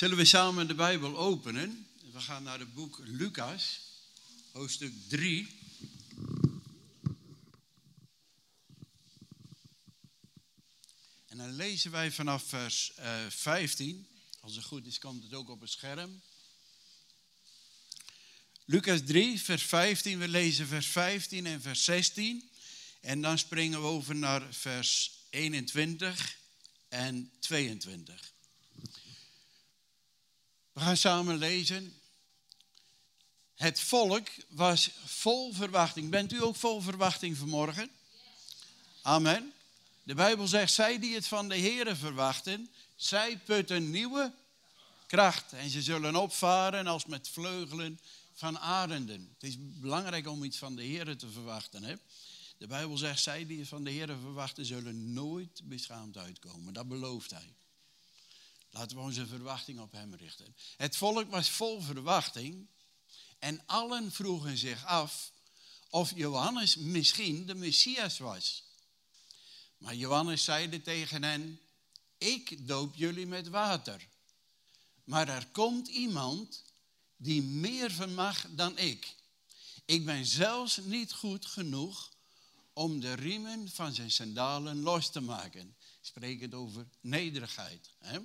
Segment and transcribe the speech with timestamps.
[0.00, 1.88] Zullen we samen de Bijbel openen?
[2.12, 3.80] We gaan naar het boek Lucas,
[4.52, 5.48] hoofdstuk 3.
[11.26, 14.08] En dan lezen wij vanaf vers uh, 15.
[14.40, 16.22] Als het goed is, komt het ook op het scherm.
[18.64, 20.18] Lucas 3, vers 15.
[20.18, 22.50] We lezen vers 15 en vers 16.
[23.00, 26.36] En dan springen we over naar vers 21
[26.88, 28.38] en 22.
[30.80, 31.94] We gaan samen lezen.
[33.54, 36.10] Het volk was vol verwachting.
[36.10, 37.90] Bent u ook vol verwachting vanmorgen?
[39.02, 39.52] Amen.
[40.02, 44.32] De Bijbel zegt, zij die het van de Here verwachten, zij putten nieuwe
[45.06, 45.52] kracht.
[45.52, 48.00] En ze zullen opvaren als met vleugelen
[48.32, 49.34] van arenden.
[49.34, 51.82] Het is belangrijk om iets van de Here te verwachten.
[51.82, 51.94] Hè?
[52.58, 56.72] De Bijbel zegt, zij die het van de Here verwachten, zullen nooit beschaamd uitkomen.
[56.72, 57.54] Dat belooft hij.
[58.70, 60.56] Laten we onze verwachting op hem richten.
[60.76, 62.68] Het volk was vol verwachting
[63.38, 65.32] en allen vroegen zich af
[65.90, 68.64] of Johannes misschien de Messias was.
[69.78, 71.60] Maar Johannes zeide tegen hen,
[72.18, 74.08] ik doop jullie met water.
[75.04, 76.62] Maar er komt iemand
[77.16, 79.14] die meer vermag dan ik.
[79.84, 82.12] Ik ben zelfs niet goed genoeg
[82.72, 85.76] om de riemen van zijn sandalen los te maken.
[86.00, 87.90] Spreek het over nederigheid.
[87.98, 88.18] Hè?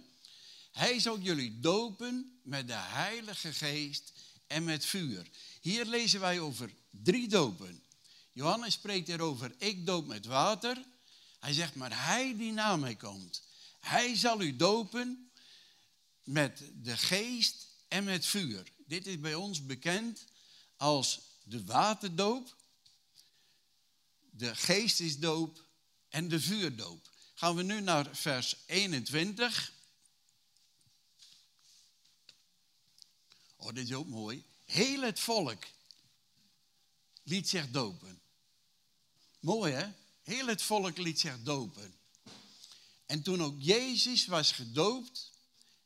[0.75, 4.11] Hij zal jullie dopen met de Heilige Geest
[4.47, 5.29] en met vuur.
[5.61, 7.83] Hier lezen wij over drie dopen.
[8.31, 10.85] Johannes spreekt erover, ik doop met water.
[11.39, 13.43] Hij zegt, maar hij die na mij komt,
[13.79, 15.31] hij zal u dopen
[16.23, 18.71] met de geest en met vuur.
[18.87, 20.25] Dit is bij ons bekend
[20.77, 22.55] als de waterdoop,
[24.29, 25.65] de geestesdoop
[26.09, 27.09] en de vuurdoop.
[27.33, 29.73] Gaan we nu naar vers 21.
[33.65, 34.43] Oh, dit is ook mooi.
[34.65, 35.63] Heel het volk
[37.23, 38.21] liet zich dopen.
[39.39, 39.87] Mooi hè?
[40.23, 41.95] Heel het volk liet zich dopen.
[43.05, 45.31] En toen ook Jezus was gedoopt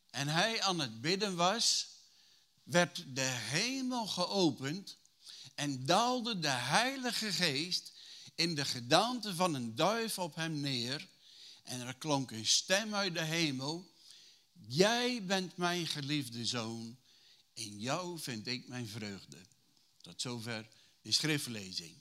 [0.09, 1.87] en hij aan het bidden was,
[2.63, 4.97] werd de hemel geopend
[5.55, 7.91] en daalde de Heilige Geest
[8.35, 11.07] in de gedaante van een duif op hem neer.
[11.63, 13.91] En er klonk een stem uit de hemel.
[14.67, 16.98] Jij bent mijn geliefde zoon
[17.59, 19.37] in jou vind ik mijn vreugde.
[20.01, 20.67] Tot zover
[21.01, 21.95] de schriftlezing.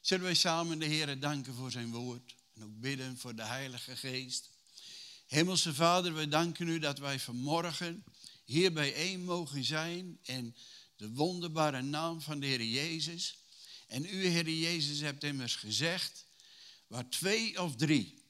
[0.00, 3.96] Zullen wij samen de Heer danken voor zijn woord en ook bidden voor de Heilige
[3.96, 4.48] Geest.
[5.26, 8.04] Hemelse Vader, we danken u dat wij vanmorgen
[8.44, 10.54] hier bijeen mogen zijn in
[10.96, 13.38] de wonderbare naam van de Heer Jezus.
[13.86, 16.24] En u, Heer Jezus, hebt immers gezegd,
[16.86, 18.22] waar twee of drie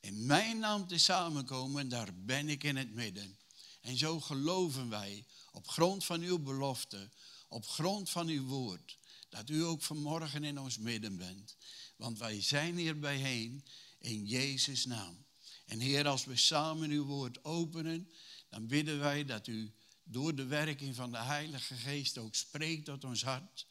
[0.00, 3.38] in mijn naam te samenkomen, daar ben ik in het midden.
[3.80, 5.24] En zo geloven wij
[5.54, 7.10] op grond van uw belofte,
[7.48, 8.98] op grond van uw woord,
[9.28, 11.56] dat u ook vanmorgen in ons midden bent.
[11.96, 13.64] Want wij zijn hier bijeen
[13.98, 15.24] in Jezus' naam.
[15.66, 18.10] En Heer, als we samen uw woord openen,
[18.48, 23.04] dan bidden wij dat u door de werking van de Heilige Geest ook spreekt tot
[23.04, 23.66] ons hart.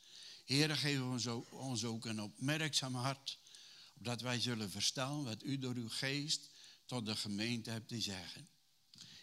[0.45, 1.01] Heer, geef
[1.51, 3.39] ons ook, een opmerkzaam hart,
[3.97, 6.49] opdat wij zullen verstaan wat u door uw geest
[6.85, 8.47] tot de gemeente hebt te zeggen.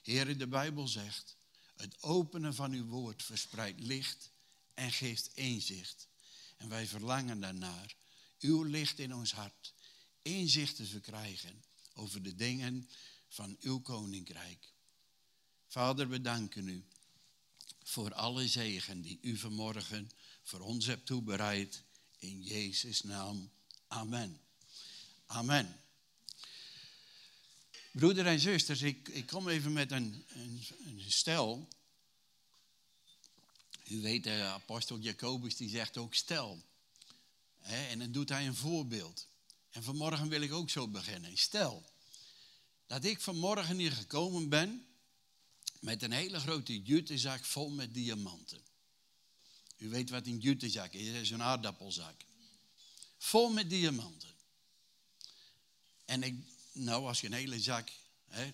[0.03, 1.39] Heer, de Bijbel zegt,
[1.81, 4.31] het openen van uw woord verspreidt licht
[4.75, 6.09] en geeft inzicht.
[6.57, 7.95] En wij verlangen daarnaar
[8.41, 9.75] uw licht in ons hart,
[10.23, 11.65] inzicht te verkrijgen
[11.95, 12.89] over de dingen
[13.29, 14.73] van uw koninkrijk.
[15.67, 16.85] Vader, we danken u
[17.83, 20.11] voor alle zegen die u vanmorgen
[20.43, 21.83] voor ons hebt toebereid.
[22.19, 23.51] In Jezus' naam.
[23.89, 24.41] Amen.
[25.27, 25.81] Amen.
[27.91, 31.69] Broeder en zusters, ik, ik kom even met een, een, een stel.
[33.89, 36.65] U weet, de apostel Jacobus die zegt ook stel.
[37.61, 39.29] en dan doet hij een voorbeeld.
[39.71, 41.37] En vanmorgen wil ik ook zo beginnen.
[41.37, 41.91] Stel
[42.87, 44.87] dat ik vanmorgen hier gekomen ben
[45.81, 48.61] met een hele grote jutezak vol met diamanten.
[49.77, 52.15] U weet wat een jutezak is, dat is een aardappelzak.
[53.19, 54.35] Vol met diamanten.
[56.05, 56.35] En ik,
[56.81, 57.91] nou als je een hele zak,
[58.29, 58.53] hè,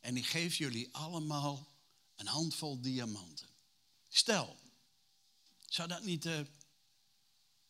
[0.00, 1.68] en ik geef jullie allemaal
[2.16, 3.46] een handvol diamanten.
[4.08, 4.56] Stel,
[5.68, 6.40] zou dat niet uh,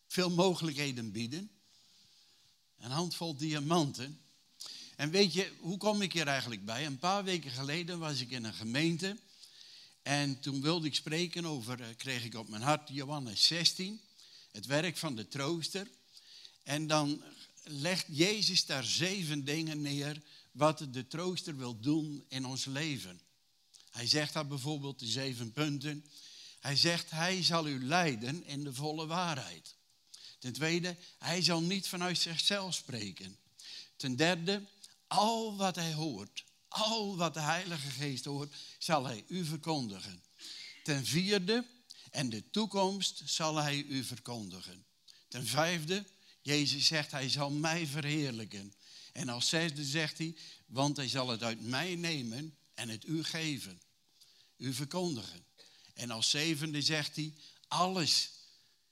[0.07, 1.51] veel mogelijkheden bieden?
[2.79, 4.21] Een handvol diamanten.
[4.97, 6.87] En weet je, hoe kom ik hier eigenlijk bij?
[6.87, 9.19] Een paar weken geleden was ik in een gemeente.
[10.03, 14.01] En toen wilde ik spreken over, uh, kreeg ik op mijn hart Johannes 16,
[14.53, 15.87] het werk van de trooster.
[16.63, 17.23] En dan
[17.71, 20.23] legt Jezus daar zeven dingen neer
[20.53, 23.21] wat de trooster wil doen in ons leven.
[23.91, 26.05] Hij zegt dat bijvoorbeeld de zeven punten.
[26.61, 29.75] Hij zegt, hij zal u leiden in de volle waarheid.
[30.39, 33.37] Ten tweede, hij zal niet vanuit zichzelf spreken.
[33.97, 34.67] Ten derde,
[35.07, 40.23] al wat hij hoort, al wat de Heilige Geest hoort, zal hij u verkondigen.
[40.83, 41.67] Ten vierde,
[42.11, 44.85] en de toekomst zal hij u verkondigen.
[45.29, 46.05] Ten vijfde,
[46.43, 48.75] Jezus zegt, hij zal mij verheerlijken.
[49.13, 53.25] En als zesde zegt hij, want hij zal het uit mij nemen en het u
[53.25, 53.81] geven.
[54.57, 55.45] U verkondigen.
[55.95, 57.35] En als zevende zegt hij,
[57.69, 58.31] alles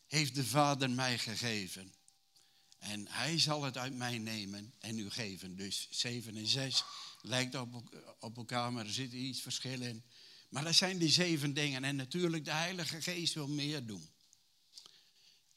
[0.07, 1.93] heeft de Vader mij gegeven.
[2.79, 5.57] En hij zal het uit mij nemen en u geven.
[5.57, 6.85] Dus 7 en 6
[7.23, 10.05] lijkt op, op elkaar, maar er zit iets verschil in.
[10.49, 11.85] Maar dat zijn die zeven dingen.
[11.85, 14.09] En natuurlijk, de Heilige Geest wil meer doen.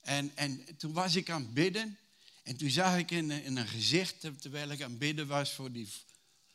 [0.01, 1.97] En, en toen was ik aan het bidden.
[2.43, 5.71] En toen zag ik in, in een gezicht, terwijl ik aan het bidden was voor
[5.71, 5.87] die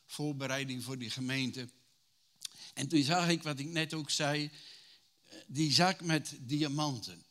[0.06, 1.68] voorbereiding voor die gemeente.
[2.74, 4.50] En toen zag ik wat ik net ook zei,
[5.46, 7.24] die zak met diamanten.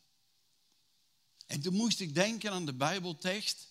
[1.45, 3.67] En toen moest ik denken aan de Bijbeltekst.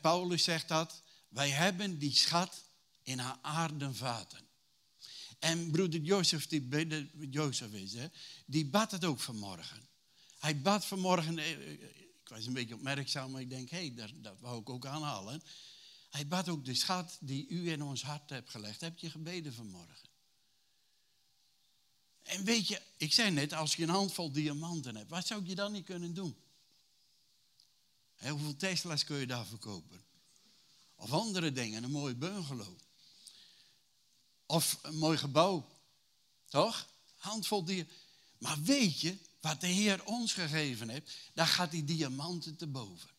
[0.00, 1.02] Paulus zegt dat.
[1.28, 2.64] Wij hebben die schat
[3.02, 4.40] in haar aarden vaten.
[5.38, 6.68] En broeder Jozef, die
[7.30, 7.94] Jozef is,
[8.46, 9.88] die bad het ook vanmorgen.
[10.44, 11.70] Hij bad vanmorgen, eh, eh,
[12.22, 14.86] ik was een beetje opmerkzaam, maar ik denk, hé, hey, dat, dat wou ik ook
[14.86, 15.42] aanhalen.
[16.10, 18.80] Hij bad ook de schat die u in ons hart hebt gelegd.
[18.80, 20.08] Heb je gebeden vanmorgen?
[22.22, 25.54] En weet je, ik zei net, als je een handvol diamanten hebt, wat zou je
[25.54, 26.36] dan niet kunnen doen?
[28.18, 30.04] hoeveel Tesla's kun je daar verkopen?
[30.94, 32.78] Of andere dingen, een mooi bungalow.
[34.46, 35.68] Of een mooi gebouw.
[36.48, 36.88] Toch?
[37.16, 37.96] Handvol diamanten.
[38.38, 43.10] Maar weet je, wat de Heer ons gegeven heeft, daar gaat die diamanten te boven.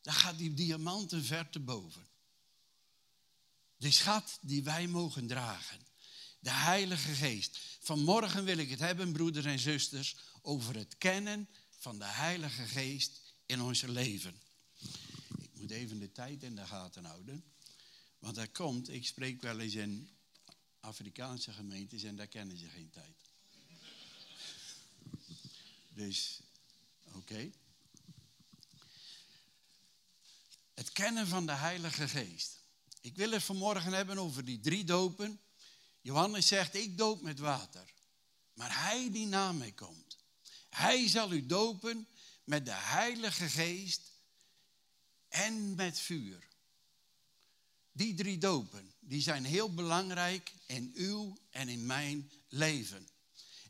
[0.00, 2.08] Daar gaat die diamanten ver te boven.
[3.76, 5.80] De schat die wij mogen dragen.
[6.38, 7.58] De Heilige Geest.
[7.80, 13.20] Vanmorgen wil ik het hebben, broeders en zusters, over het kennen van de Heilige Geest
[13.46, 14.40] in ons leven.
[15.40, 17.44] Ik moet even de tijd in de gaten houden.
[18.18, 20.10] Want er komt, ik spreek wel eens in
[20.80, 23.21] Afrikaanse gemeentes en daar kennen ze geen tijd.
[25.94, 26.40] Dus,
[27.12, 27.50] oké.
[30.74, 32.60] Het kennen van de Heilige Geest.
[33.00, 35.40] Ik wil het vanmorgen hebben over die drie dopen.
[36.00, 37.92] Johannes zegt, ik doop met water.
[38.52, 40.18] Maar hij die na mij komt,
[40.68, 42.06] hij zal u dopen
[42.44, 44.12] met de Heilige Geest
[45.28, 46.48] en met vuur.
[47.92, 53.08] Die drie dopen, die zijn heel belangrijk in uw en in mijn leven.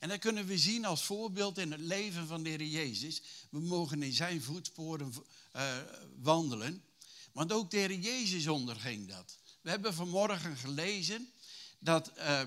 [0.03, 3.23] En dat kunnen we zien als voorbeeld in het leven van de Heer Jezus.
[3.51, 5.15] We mogen in zijn voetsporen
[5.57, 5.77] uh,
[6.19, 6.85] wandelen.
[7.33, 9.39] Want ook de Heer Jezus onderging dat.
[9.61, 11.29] We hebben vanmorgen gelezen
[11.79, 12.41] dat uh,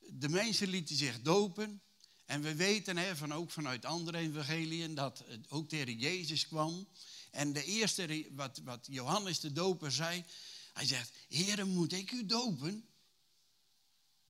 [0.00, 1.80] de mensen lieten zich dopen.
[2.24, 6.88] En we weten hè, van, ook vanuit andere evangeliën dat ook de Heer Jezus kwam.
[7.30, 10.24] En de eerste, wat, wat Johannes de doper zei,
[10.72, 12.84] hij zegt, Heer, moet ik u dopen?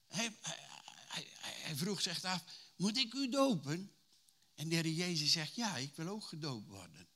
[0.09, 0.33] Hij,
[1.41, 2.45] hij, vroeg zich af,
[2.77, 3.93] moet ik u dopen?
[4.55, 7.09] En de Jezus zegt, ja, ik wil ook gedoopt worden.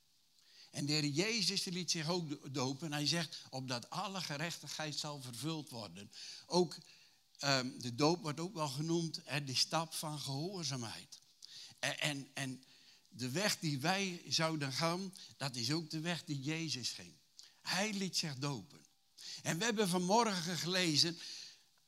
[0.71, 2.93] En de Heer Jezus liet zich ook dopen.
[2.93, 6.11] Hij zegt, opdat alle gerechtigheid zal vervuld worden.
[6.45, 6.77] Ook
[7.39, 11.19] um, de doop wordt ook wel genoemd de stap van gehoorzaamheid.
[11.79, 12.63] En, en, en
[13.09, 17.13] de weg die wij zouden gaan, dat is ook de weg die Jezus ging.
[17.61, 18.85] Hij liet zich dopen.
[19.41, 21.17] En we hebben vanmorgen gelezen,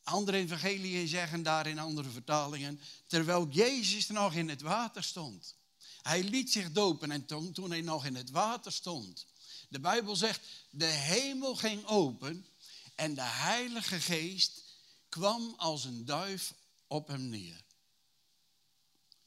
[0.05, 5.55] andere evangeliën zeggen daar in andere vertalingen, terwijl Jezus nog in het water stond.
[6.01, 9.25] Hij liet zich dopen en toen, toen hij nog in het water stond.
[9.69, 12.47] De Bijbel zegt, de hemel ging open
[12.95, 14.63] en de Heilige Geest
[15.09, 16.53] kwam als een duif
[16.87, 17.63] op hem neer.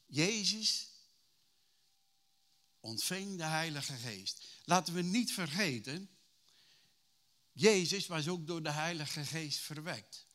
[0.05, 0.87] Jezus
[2.79, 4.43] ontving de Heilige Geest.
[4.63, 6.09] Laten we niet vergeten,
[7.51, 10.27] Jezus was ook door de Heilige Geest verwekt.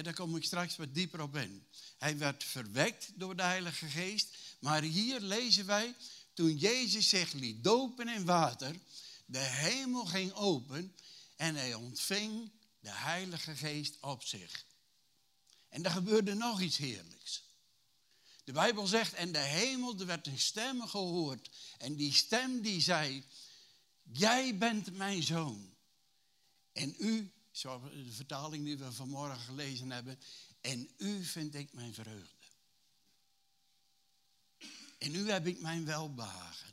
[0.00, 1.66] Daar kom ik straks wat dieper op in.
[1.98, 4.36] Hij werd verwekt door de Heilige Geest.
[4.60, 5.94] Maar hier lezen wij,
[6.34, 8.76] toen Jezus zich liet dopen in water,
[9.26, 10.94] de hemel ging open
[11.36, 14.64] en hij ontving de Heilige Geest op zich.
[15.68, 17.42] En er gebeurde nog iets heerlijks.
[18.44, 21.50] De Bijbel zegt, en de hemel, er werd een stem gehoord.
[21.78, 23.24] En die stem die zei,
[24.02, 25.74] jij bent mijn zoon.
[26.72, 30.18] En u, zoals de vertaling die we vanmorgen gelezen hebben,
[30.60, 32.46] en u vind ik mijn vreugde.
[34.98, 36.70] En u heb ik mijn welbehagen.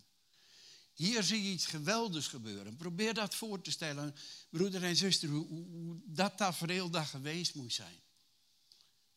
[0.93, 2.75] Hier zie je iets geweldigs gebeuren.
[2.75, 4.15] Probeer dat voor te stellen,
[4.49, 7.99] broeder en zuster, hoe, hoe dat tafereel daar geweest moet zijn.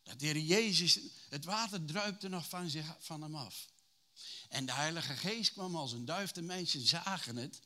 [0.03, 3.69] Dat de Heer Jezus, het water druipte nog van, zich, van hem af.
[4.49, 6.33] En de Heilige Geest kwam als een duif.
[6.33, 7.61] De mensen zagen het.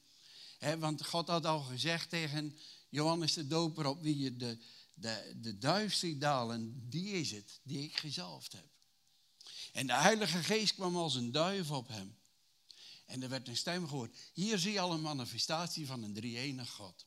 [0.79, 4.59] want God had al gezegd tegen Johannes de Doper, op wie je de,
[4.95, 8.69] de, de duif ziet dalen, die is het, die ik gezalfd heb.
[9.73, 12.16] En de Heilige Geest kwam als een duif op hem.
[13.07, 14.16] En er werd een stem gehoord.
[14.33, 17.05] Hier zie je al een manifestatie van een drie-enig God.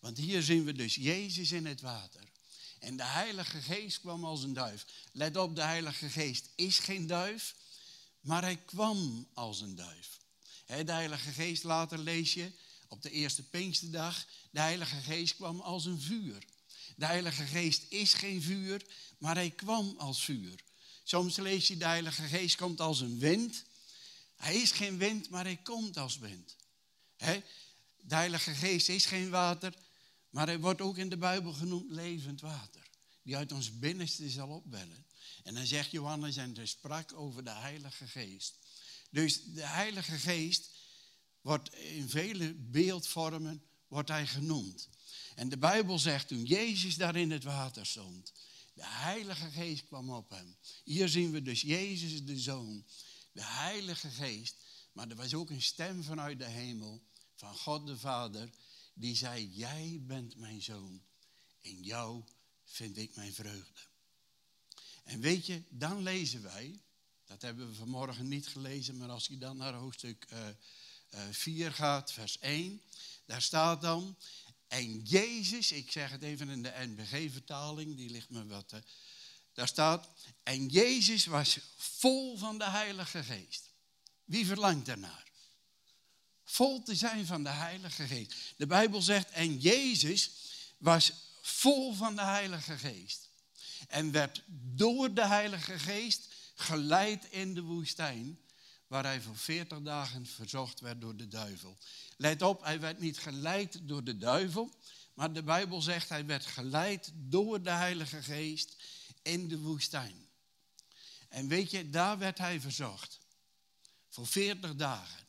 [0.00, 2.32] Want hier zien we dus Jezus in het water.
[2.78, 4.86] En de Heilige Geest kwam als een duif.
[5.12, 7.54] Let op, de Heilige Geest is geen duif,
[8.20, 10.20] maar hij kwam als een duif.
[10.66, 12.52] de Heilige Geest, later lees je
[12.88, 16.44] op de eerste Pinksterdag, de Heilige Geest kwam als een vuur.
[16.96, 18.86] De Heilige Geest is geen vuur,
[19.18, 20.64] maar hij kwam als vuur.
[21.04, 23.64] Soms lees je, de Heilige Geest komt als een wind.
[24.36, 26.56] Hij is geen wind, maar hij komt als wind.
[27.16, 29.74] De Heilige Geest is geen water,
[30.30, 32.88] maar hij wordt ook in de Bijbel genoemd levend water.
[33.22, 35.06] Die uit ons binnenste zal opwellen.
[35.42, 38.58] En dan zegt Johannes, en er sprak over de Heilige Geest.
[39.10, 40.70] Dus de Heilige Geest
[41.46, 44.88] wordt in vele beeldvormen wordt hij genoemd.
[45.34, 48.32] En de Bijbel zegt toen Jezus daar in het water stond,
[48.74, 50.56] de Heilige Geest kwam op hem.
[50.84, 52.84] Hier zien we dus Jezus de Zoon,
[53.32, 54.56] de Heilige Geest.
[54.92, 57.02] Maar er was ook een stem vanuit de hemel,
[57.34, 58.50] van God de Vader,
[58.94, 61.02] die zei, jij bent mijn zoon.
[61.60, 62.24] In jou
[62.64, 63.80] vind ik mijn vreugde.
[65.04, 66.80] En weet je, dan lezen wij,
[67.24, 70.48] dat hebben we vanmorgen niet gelezen, maar als je dan naar hoofdstuk uh,
[71.30, 72.82] 4 gaat, vers 1,
[73.26, 74.16] daar staat dan,
[74.68, 78.74] en Jezus, ik zeg het even in de NBG-vertaling, die ligt me wat.
[79.52, 80.08] Daar staat,
[80.42, 83.70] en Jezus was vol van de Heilige Geest.
[84.24, 85.24] Wie verlangt daarnaar?
[86.44, 88.34] Vol te zijn van de Heilige Geest.
[88.56, 90.30] De Bijbel zegt, en Jezus
[90.78, 93.28] was vol van de Heilige Geest.
[93.88, 98.40] En werd door de Heilige Geest geleid in de woestijn,
[98.86, 101.78] waar hij voor 40 dagen verzocht werd door de duivel.
[102.16, 104.74] Let op, hij werd niet geleid door de duivel,
[105.14, 108.76] maar de Bijbel zegt hij werd geleid door de Heilige Geest
[109.22, 110.26] in de woestijn.
[111.28, 113.18] En weet je, daar werd hij verzocht.
[114.08, 115.26] Voor 40 dagen.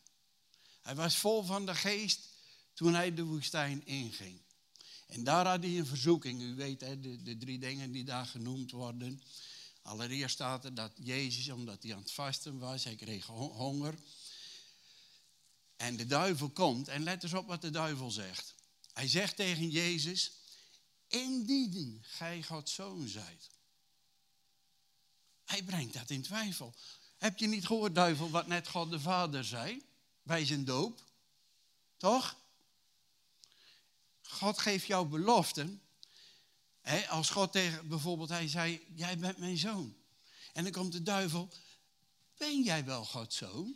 [0.82, 2.30] Hij was vol van de geest
[2.74, 4.42] toen hij de woestijn inging.
[5.08, 6.42] En daar had hij een verzoeking.
[6.42, 9.22] U weet, hè, de, de drie dingen die daar genoemd worden.
[9.88, 13.96] Allereerst staat er dat Jezus, omdat hij aan het vasten was, hij kreeg honger.
[15.76, 18.56] En de duivel komt, en let eens op wat de duivel zegt.
[18.94, 20.32] Hij zegt tegen Jezus,
[21.08, 23.50] indien gij Gods zoon zijt.
[25.46, 26.76] Hij brengt dat in twijfel.
[27.18, 29.86] Heb je niet gehoord, duivel, wat net God de Vader zei
[30.24, 31.04] bij zijn doop?
[31.98, 32.36] Toch?
[34.22, 35.82] God geeft jou beloften.
[37.10, 39.96] Als God tegen, bijvoorbeeld, hij zei, jij bent mijn zoon.
[40.54, 41.50] En dan komt de duivel,
[42.38, 43.76] ben jij wel Gods zoon?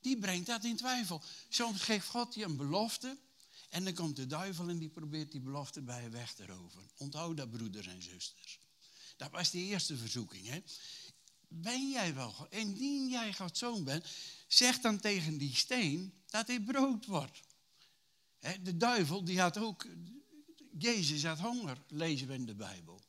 [0.00, 1.22] Die brengt dat in twijfel.
[1.48, 3.18] Soms geeft God je een belofte.
[3.70, 6.90] En dan komt de duivel en die probeert die belofte bij je weg te roven.
[6.96, 8.58] Onthoud dat, broeders en zusters.
[9.16, 10.62] Dat was de eerste verzoeking.
[11.48, 12.52] Ben jij wel God?
[12.52, 14.06] Indien jij Gods zoon bent,
[14.46, 17.40] zeg dan tegen die steen dat hij brood wordt.
[18.62, 19.86] De duivel die had ook,
[20.78, 23.00] Jezus had honger, lezen we in de Bijbel.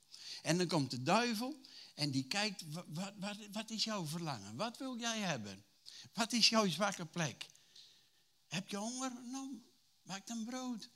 [0.42, 1.62] En dan komt de duivel
[1.96, 4.56] en die kijkt, wat, wat, wat is jouw verlangen?
[4.56, 5.64] Wat wil jij hebben?
[6.14, 7.46] Wat is jouw zwakke plek?
[8.48, 9.12] Heb je honger?
[9.24, 9.62] Nou,
[10.02, 10.90] maak dan brood.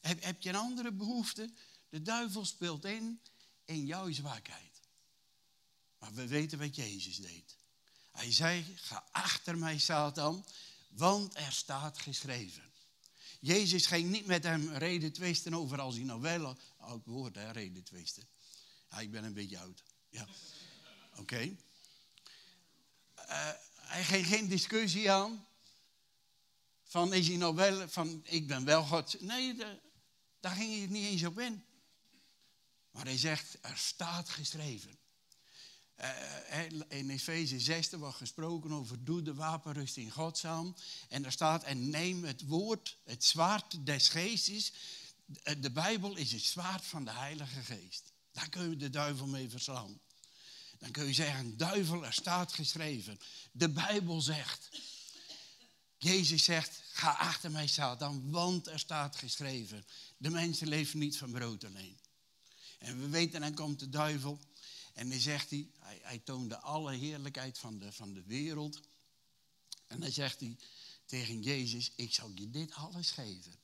[0.00, 1.50] Heb, heb je een andere behoefte?
[1.88, 3.20] De duivel speelt in
[3.64, 4.80] in jouw zwakheid.
[5.98, 7.56] Maar we weten wat Jezus deed.
[8.12, 10.46] Hij zei, ga achter mij Satan,
[10.88, 12.67] want er staat geschreven.
[13.38, 17.50] Jezus ging niet met hem reden twisten over als hij nou wel, oud woord hè,
[17.50, 18.28] reden twisten.
[18.90, 19.82] Ja, ik ben een beetje oud.
[20.08, 20.26] Ja,
[21.16, 21.56] oké.
[23.14, 25.46] Eh, hij ging geen discussie aan.
[26.82, 29.20] Van is hij nou wel, van ik ben wel God.
[29.20, 29.56] Nee,
[30.40, 31.64] daar ging hij niet eens op in.
[32.90, 34.98] Maar hij zegt, er staat geschreven.
[36.00, 40.76] Uh, in Efeze 6 wordt gesproken over doe de wapenrusting Gods aan.
[41.08, 44.72] En er staat, en neem het woord, het zwaard des geestes.
[45.58, 48.12] De Bijbel is het zwaard van de Heilige Geest.
[48.32, 50.00] Daar kun je de duivel mee verslaan.
[50.78, 53.20] Dan kun je zeggen, duivel, er staat geschreven.
[53.52, 54.68] De Bijbel zegt.
[55.96, 59.86] Jezus zegt, ga achter mij Satan, want er staat geschreven.
[60.16, 61.98] De mensen leven niet van brood alleen.
[62.78, 64.40] En we weten, dan komt de duivel
[64.98, 68.80] en dan zegt hij, hij, hij toonde alle heerlijkheid van de, van de wereld.
[69.86, 70.56] En dan zegt hij
[71.04, 73.58] tegen Jezus, ik zal je dit alles geven.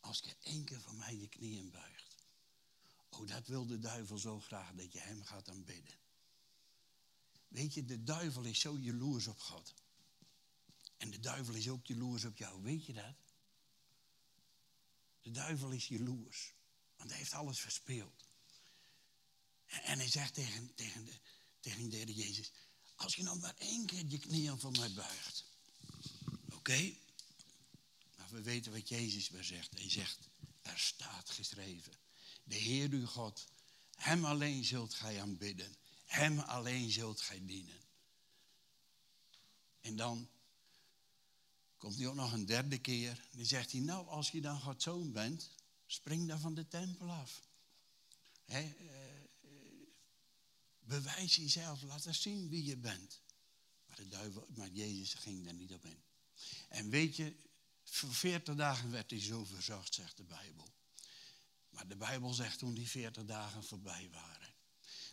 [0.00, 2.16] Als je één keer voor mij je knieën buigt.
[3.08, 5.94] Oh, dat wil de duivel zo graag, dat je hem gaat aanbidden.
[7.48, 9.74] Weet je, de duivel is zo jaloers op God.
[10.96, 13.16] En de duivel is ook jaloers op jou, weet je dat?
[15.22, 16.54] De duivel is jaloers,
[16.96, 18.29] want hij heeft alles verspeeld.
[19.70, 21.12] En hij zegt tegen, tegen, de,
[21.60, 22.52] tegen de Heer Jezus,
[22.94, 25.44] als je nou maar één keer je knieën voor mij buigt.
[26.52, 26.94] Oké?
[28.16, 29.74] Maar we weten wat Jezus weer zegt.
[29.74, 30.18] Hij zegt,
[30.62, 31.92] er staat geschreven.
[32.44, 33.46] De Heer uw God,
[33.94, 35.76] hem alleen zult gij aanbidden.
[36.04, 37.80] Hem alleen zult gij dienen.
[39.80, 40.28] En dan
[41.76, 43.24] komt hij ook nog een derde keer.
[43.32, 45.50] Dan zegt hij, nou als je dan Gods zoon bent,
[45.86, 47.42] spring dan van de tempel af.
[48.44, 48.74] He,
[50.90, 53.20] Bewijs jezelf, laat eens zien wie je bent.
[53.86, 56.02] Maar, de duivel, maar Jezus ging daar niet op in.
[56.68, 57.36] En weet je,
[57.84, 60.74] voor veertig dagen werd hij zo verzocht, zegt de Bijbel.
[61.70, 64.54] Maar de Bijbel zegt toen die veertig dagen voorbij waren.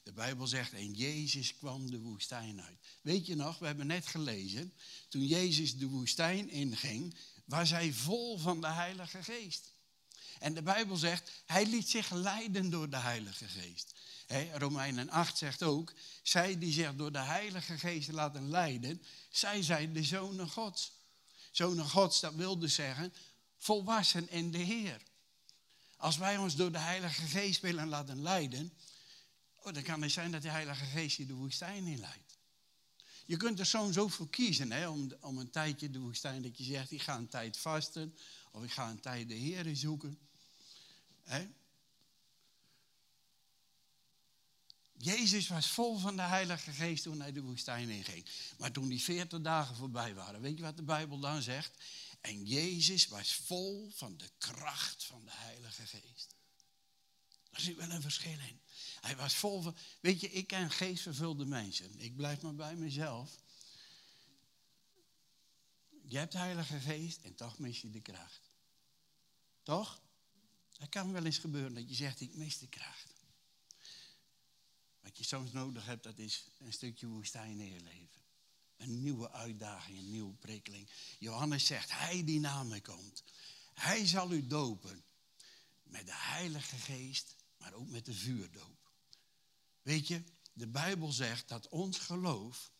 [0.03, 2.79] De Bijbel zegt, en Jezus kwam de woestijn uit.
[3.01, 4.74] Weet je nog, we hebben net gelezen,
[5.10, 7.15] toen Jezus de woestijn inging,
[7.46, 9.72] was hij vol van de Heilige Geest.
[10.39, 13.93] En de Bijbel zegt, hij liet zich leiden door de Heilige Geest.
[14.53, 15.93] Romeinen 8 zegt ook,
[16.24, 20.91] zij die zich door de Heilige Geest laten leiden, zij zijn de zonen Gods.
[21.51, 23.13] Zonen Gods, dat wil dus zeggen,
[23.57, 25.01] volwassen in de Heer.
[25.98, 28.74] Als wij ons door de Heilige Geest willen laten leiden,
[29.55, 32.38] oh, dan kan het zijn dat de Heilige Geest je de woestijn inleidt.
[33.25, 36.63] Je kunt er soms zo voor kiezen, om, om een tijdje de woestijn, dat je
[36.63, 38.17] zegt, ik ga een tijd vasten,
[38.51, 40.19] of ik ga een tijd de Heer zoeken.
[41.24, 41.48] Hè?
[44.97, 48.25] Jezus was vol van de Heilige Geest toen hij de woestijn inging.
[48.57, 51.77] Maar toen die veertig dagen voorbij waren, weet je wat de Bijbel dan zegt?
[52.21, 56.35] En Jezus was vol van de kracht van de Heilige Geest.
[57.51, 58.61] Daar zit wel een verschil in.
[59.01, 59.75] Hij was vol van.
[60.01, 61.99] Weet je, ik ken geestvervulde mensen.
[61.99, 63.39] Ik blijf maar bij mezelf.
[66.07, 68.49] Je hebt Heilige Geest en toch mis je de kracht.
[69.63, 70.01] Toch?
[70.77, 73.16] Het kan wel eens gebeuren dat je zegt: Ik mis de kracht.
[75.17, 78.21] Je soms nodig hebt, dat is een stukje woestijn in je leven.
[78.77, 80.89] Een nieuwe uitdaging, een nieuwe prikkeling.
[81.19, 83.23] Johannes zegt, hij die na mij komt,
[83.73, 85.03] hij zal u dopen
[85.84, 88.91] met de Heilige Geest, maar ook met de vuurdoop.
[89.82, 92.71] Weet je, de Bijbel zegt dat ons geloof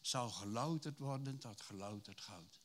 [0.00, 2.60] zal gelouterd worden tot gelouterd goud.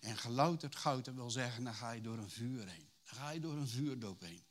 [0.00, 2.88] En gelouterd goud, dat wil zeggen, dan ga je door een vuur heen.
[3.04, 4.42] Dan ga je door een vuurdoop heen.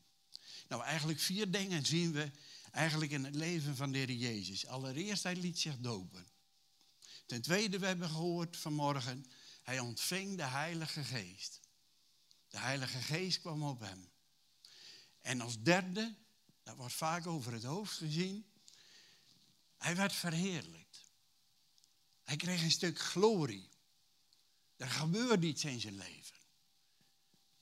[0.67, 2.31] Nou, eigenlijk vier dingen zien we
[2.73, 4.67] eigenlijk in het leven van de Heer Jezus.
[4.67, 6.27] Allereerst, hij liet zich dopen.
[7.25, 9.25] Ten tweede, we hebben gehoord vanmorgen,
[9.61, 11.59] hij ontving de Heilige Geest.
[12.49, 14.09] De Heilige Geest kwam op hem.
[15.21, 16.15] En als derde,
[16.63, 18.45] dat wordt vaak over het hoofd gezien,
[19.77, 21.11] hij werd verheerlijkt.
[22.23, 23.69] Hij kreeg een stuk glorie.
[24.77, 26.37] Er gebeurde iets in zijn leven.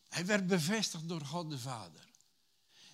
[0.08, 2.11] Hij werd bevestigd door God de Vader.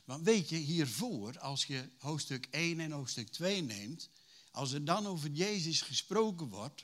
[0.08, 4.10] Want weet je, hiervoor, als je hoofdstuk 1 en hoofdstuk 2 neemt,
[4.52, 6.84] als er dan over Jezus gesproken wordt,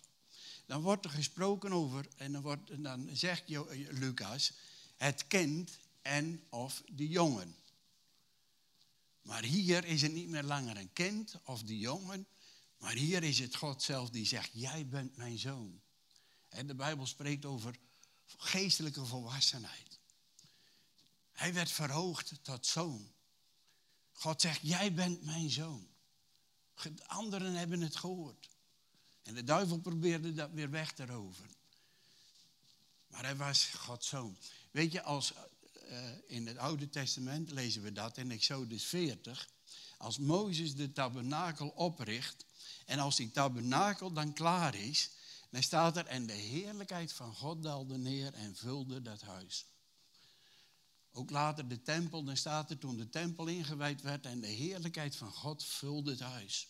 [0.65, 3.43] dan wordt er gesproken over, en dan, wordt, dan zegt
[3.89, 4.51] Lucas,
[4.97, 7.55] het kind en of de jongen.
[9.21, 12.27] Maar hier is het niet meer langer een kind of de jongen,
[12.77, 15.81] maar hier is het God zelf die zegt, jij bent mijn zoon.
[16.49, 17.75] En de Bijbel spreekt over
[18.37, 19.99] geestelijke volwassenheid.
[21.33, 23.11] Hij werd verhoogd tot zoon.
[24.11, 25.87] God zegt, jij bent mijn zoon.
[27.05, 28.49] Anderen hebben het gehoord.
[29.23, 31.49] En de duivel probeerde dat weer weg te roven.
[33.07, 34.37] Maar hij was Gods zoon.
[34.71, 35.33] Weet je, als,
[35.89, 39.49] uh, in het Oude Testament lezen we dat in Exodus 40.
[39.97, 42.45] Als Mozes de tabernakel opricht.
[42.85, 45.11] En als die tabernakel dan klaar is.
[45.49, 49.65] Dan staat er, en de heerlijkheid van God daalde neer en vulde dat huis.
[51.15, 55.15] Ook later de tempel, dan staat er toen de tempel ingewijd werd en de heerlijkheid
[55.15, 56.67] van God vulde het huis.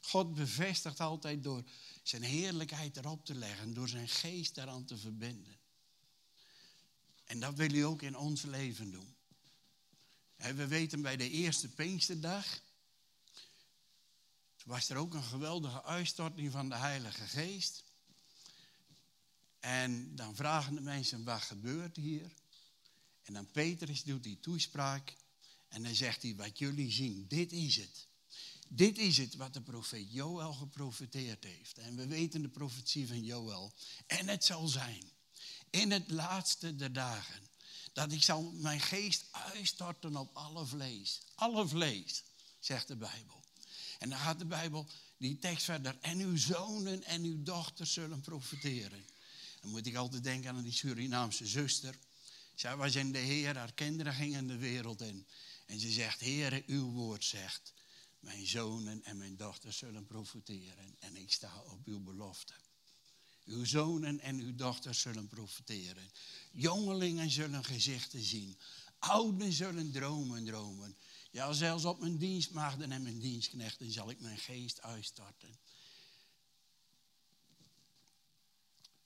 [0.00, 1.64] God bevestigt altijd door
[2.02, 5.58] zijn heerlijkheid erop te leggen, door zijn geest eraan te verbinden.
[7.24, 9.16] En dat wil hij ook in ons leven doen.
[10.36, 12.60] We weten bij de eerste Pinksterdag,
[14.64, 17.84] was er ook een geweldige uitstorting van de Heilige Geest.
[19.60, 22.32] En dan vragen de mensen, wat gebeurt hier?
[23.24, 25.16] En dan Petrus doet die toespraak
[25.68, 28.06] en dan zegt hij, wat jullie zien, dit is het.
[28.68, 31.78] Dit is het wat de profeet Joël geprofeteerd heeft.
[31.78, 33.72] En we weten de profetie van Joël.
[34.06, 35.10] En het zal zijn,
[35.70, 37.42] in het laatste der dagen,
[37.92, 41.20] Dat ik zal mijn geest uitstorten op alle vlees.
[41.34, 42.22] Alle vlees,
[42.60, 43.44] zegt de Bijbel.
[43.98, 45.96] En dan gaat de Bijbel, die tekst verder.
[46.00, 49.06] En uw zonen en uw dochters zullen profiteren.
[49.60, 51.98] Dan moet ik altijd denken aan die Surinaamse zuster.
[52.54, 55.26] Zij was in de Heer, haar kinderen gingen de wereld in.
[55.66, 57.72] En ze zegt, Heer, uw woord zegt,
[58.20, 60.96] mijn zonen en mijn dochters zullen profiteren.
[60.98, 62.52] En ik sta op uw belofte.
[63.44, 66.10] Uw zonen en uw dochters zullen profiteren.
[66.52, 68.58] Jongelingen zullen gezichten zien.
[68.98, 70.96] Ouden zullen dromen dromen.
[71.30, 75.58] Ja, zelfs op mijn dienstmaagden en mijn dienstknechten zal ik mijn geest uitstorten.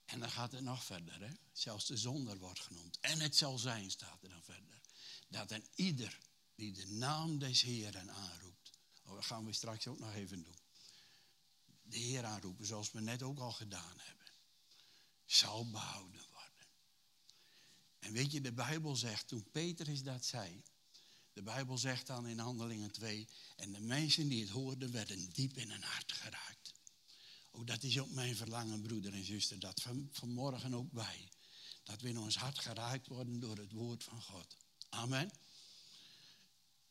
[0.08, 1.32] En dan gaat het nog verder, hè?
[1.52, 2.98] zelfs de zonder wordt genoemd.
[3.00, 4.80] En het zal zijn, staat er dan verder,
[5.28, 6.18] dat een ieder
[6.54, 8.70] die de naam des Heeren aanroept.
[9.04, 10.58] Oh, dat gaan we straks ook nog even doen.
[11.82, 14.26] De Heer aanroepen, zoals we net ook al gedaan hebben.
[15.24, 16.66] Zal behouden worden.
[17.98, 20.62] En weet je, de Bijbel zegt, toen Petrus dat zei,
[21.32, 25.56] de Bijbel zegt dan in Handelingen 2, en de mensen die het hoorden werden diep
[25.56, 26.74] in hun hart geraakt.
[27.58, 31.28] Oh, dat is ook mijn verlangen, broeder en zuster, dat van, vanmorgen ook wij.
[31.82, 34.56] Dat we in ons hart geraakt worden door het woord van God.
[34.88, 35.30] Amen.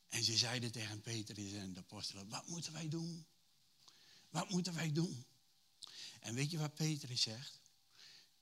[0.07, 3.25] En ze zeiden tegen Petrus en de apostelen, wat moeten wij doen?
[4.29, 5.25] Wat moeten wij doen?
[6.19, 7.59] En weet je wat Petrus zegt?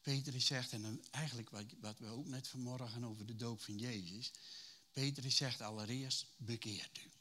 [0.01, 4.31] Petrus zegt, en eigenlijk wat we ook net vanmorgen over de doop van Jezus.
[4.91, 7.11] Petrus zegt allereerst, bekeert u.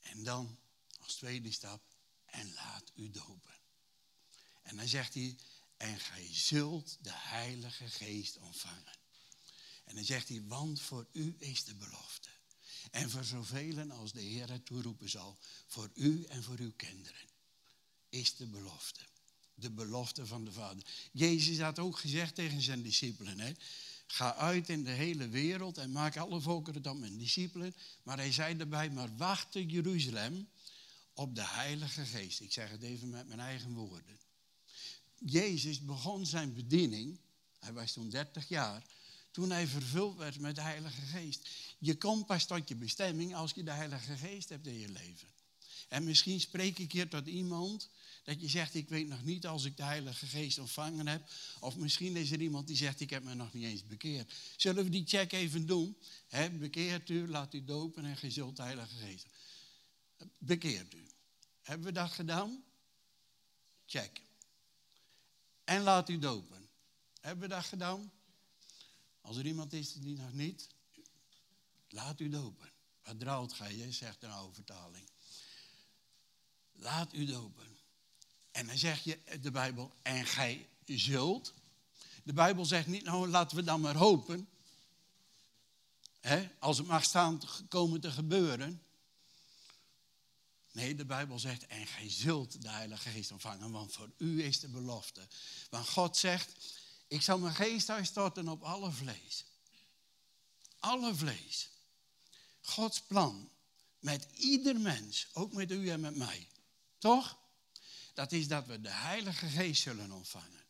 [0.00, 0.58] En dan
[0.98, 1.91] als tweede stap,
[2.32, 3.54] en laat u dopen.
[4.62, 5.36] En dan zegt hij,
[5.76, 8.98] en gij zult de Heilige Geest ontvangen.
[9.84, 12.28] En dan zegt hij, want voor u is de belofte.
[12.90, 17.28] En voor zoveel als de Heer het toeroepen zal, voor u en voor uw kinderen,
[18.08, 19.00] is de belofte.
[19.54, 20.86] De belofte van de Vader.
[21.12, 23.52] Jezus had ook gezegd tegen zijn discipelen, hè,
[24.12, 27.74] Ga uit in de hele wereld en maak alle volkeren tot mijn discipelen.
[28.02, 30.48] Maar hij zei erbij, maar wacht in Jeruzalem
[31.14, 32.40] op de Heilige Geest.
[32.40, 34.18] Ik zeg het even met mijn eigen woorden.
[35.18, 37.18] Jezus begon zijn bediening,
[37.58, 38.82] hij was toen 30 jaar,
[39.30, 41.48] toen hij vervuld werd met de Heilige Geest.
[41.78, 45.28] Je komt pas tot je bestemming als je de Heilige Geest hebt in je leven.
[45.88, 47.88] En misschien spreek ik hier tot iemand
[48.24, 51.30] dat je zegt, ik weet nog niet als ik de Heilige Geest ontvangen heb.
[51.60, 54.32] Of misschien is er iemand die zegt, ik heb me nog niet eens bekeerd.
[54.56, 55.96] Zullen we die check even doen?
[56.28, 59.26] He, bekeert u, laat u dopen en gezult de Heilige Geest.
[60.38, 61.06] Bekeert u.
[61.62, 62.64] Hebben we dat gedaan?
[63.86, 64.20] Check.
[65.64, 66.68] En laat u dopen.
[67.20, 68.12] Hebben we dat gedaan?
[69.20, 70.68] Als er iemand is die nog niet,
[71.88, 72.70] laat u dopen.
[73.02, 75.08] Wat drouwt gij, je, zegt een oude vertaling.
[76.72, 77.78] Laat u dopen.
[78.50, 81.54] En dan zeg je de Bijbel, en gij zult.
[82.24, 84.48] De Bijbel zegt niet, nou laten we dan maar hopen.
[86.58, 88.82] Als het mag staan komen te gebeuren.
[90.72, 94.60] Nee, de Bijbel zegt, en gij zult de Heilige Geest ontvangen, want voor u is
[94.60, 95.28] de belofte.
[95.70, 96.52] Want God zegt,
[97.08, 99.44] ik zal mijn geest uitstorten op alle vlees.
[100.78, 101.68] Alle vlees.
[102.60, 103.50] Gods plan
[103.98, 106.48] met ieder mens, ook met u en met mij.
[106.98, 107.38] Toch?
[108.14, 110.64] Dat is dat we de Heilige Geest zullen ontvangen.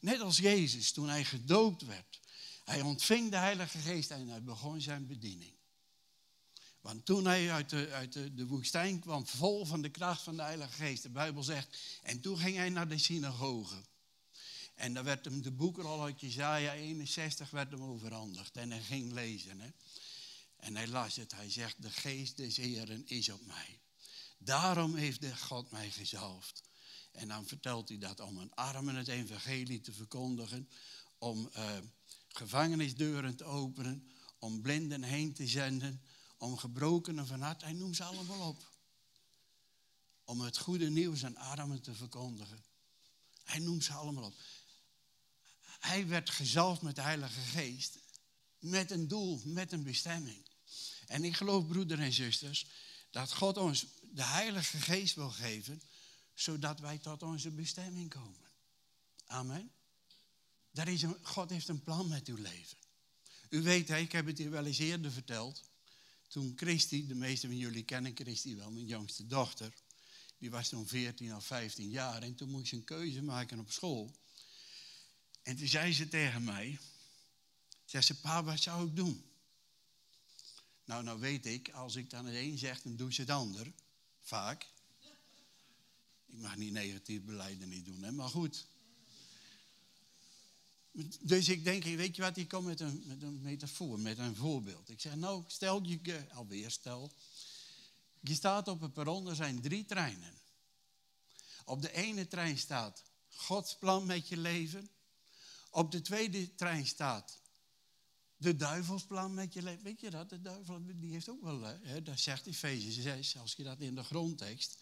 [0.00, 2.20] Net als Jezus toen hij gedoopt werd.
[2.64, 5.53] Hij ontving de Heilige Geest en hij begon zijn bediening.
[6.84, 10.36] Want toen hij uit, de, uit de, de, woestijn kwam, vol van de kracht van
[10.36, 13.82] de Heilige Geest, de Bijbel zegt, en toen ging hij naar de synagoge.
[14.74, 18.56] En daar werd hem de boekrol uit Jezaja 61 werd hem overhandigd.
[18.56, 19.60] En hij ging lezen.
[19.60, 19.68] Hè?
[20.56, 21.32] En hij las het.
[21.32, 23.78] Hij zegt, de geest des Heren is op mij.
[24.38, 26.62] Daarom heeft de God mij gezalfd.
[27.12, 30.68] En dan vertelt hij dat om een armen het evangelie te verkondigen.
[31.18, 31.76] Om uh,
[32.28, 34.08] gevangenisdeuren te openen.
[34.38, 36.02] Om blinden heen te zenden.
[36.44, 37.62] Om gebrokenen van hart.
[37.62, 38.72] Hij noemt ze allemaal op.
[40.24, 42.64] Om het goede nieuws aan armen te verkondigen.
[43.44, 44.34] Hij noemt ze allemaal op.
[45.78, 47.98] Hij werd gezalfd met de Heilige Geest.
[48.58, 50.46] Met een doel, met een bestemming.
[51.06, 52.66] En ik geloof, broeders en zusters,
[53.10, 55.82] dat God ons de Heilige Geest wil geven,
[56.34, 58.50] zodat wij tot onze bestemming komen.
[59.26, 59.72] Amen.
[60.70, 62.78] Daar is een, God heeft een plan met uw leven.
[63.48, 65.72] U weet, ik heb het hier wel eens eerder verteld.
[66.34, 69.72] Toen Christy, de meeste van jullie kennen Christy wel, mijn jongste dochter.
[70.38, 73.70] Die was toen 14 of 15 jaar en toen moest ze een keuze maken op
[73.70, 74.10] school.
[75.42, 76.78] En toen zei ze tegen mij,
[77.84, 79.24] zei ze, pa, wat zou ik doen?
[80.84, 83.72] Nou, nou weet ik, als ik dan het een zeg, dan doe ze het ander.
[84.20, 84.66] Vaak.
[86.26, 88.12] Ik mag niet negatief beleiden niet doen, hè?
[88.12, 88.66] maar goed.
[91.20, 94.36] Dus ik denk, weet je wat, ik kom met een, met een metafoor, met een
[94.36, 94.88] voorbeeld.
[94.88, 97.12] Ik zeg, nou, stel je, alweer stel,
[98.20, 100.32] je staat op een perron, er zijn drie treinen.
[101.64, 104.88] Op de ene trein staat Gods plan met je leven.
[105.70, 107.40] Op de tweede trein staat
[108.36, 109.82] de duivelsplan met je leven.
[109.82, 110.28] Weet je dat?
[110.28, 113.94] De duivel die heeft ook wel, hè, dat zegt Efeze 6, als je dat in
[113.94, 114.78] de grondtekst,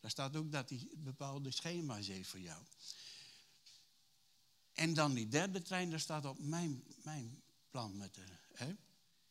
[0.00, 2.62] daar staat ook dat hij bepaalde schema's heeft voor jou.
[4.72, 8.76] En dan die derde trein, daar staat op mijn, mijn plan met de.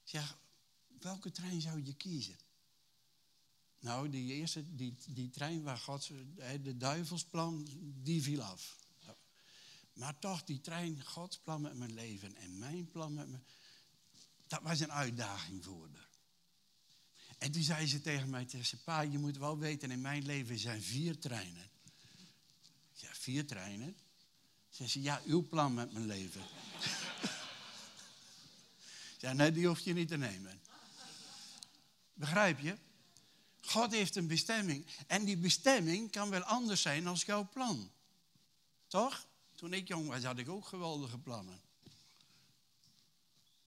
[0.04, 0.38] Zeg,
[1.00, 2.38] welke trein zou je kiezen?
[3.80, 6.12] Nou, die eerste, die, die trein waar God,
[6.62, 7.68] de duivelsplan,
[8.04, 8.80] die viel af.
[9.94, 13.44] Maar toch, die trein, Gods plan met mijn leven en mijn plan met mijn...
[14.48, 16.10] Dat was een uitdaging voor haar.
[17.38, 18.48] En toen zei ze tegen mij,
[18.84, 21.70] pa, je moet wel weten, in mijn leven zijn vier treinen.
[22.94, 23.96] Ja, vier treinen?
[24.72, 26.42] Ze zei, ja, uw plan met mijn leven.
[29.20, 30.62] ja, nee, die hoef je niet te nemen.
[32.14, 32.78] Begrijp je?
[33.62, 34.86] God heeft een bestemming.
[35.08, 37.92] En die bestemming kan wel anders zijn dan jouw plan.
[38.88, 39.26] Toch?
[39.56, 41.62] Toen ik jong was, had ik ook geweldige plannen.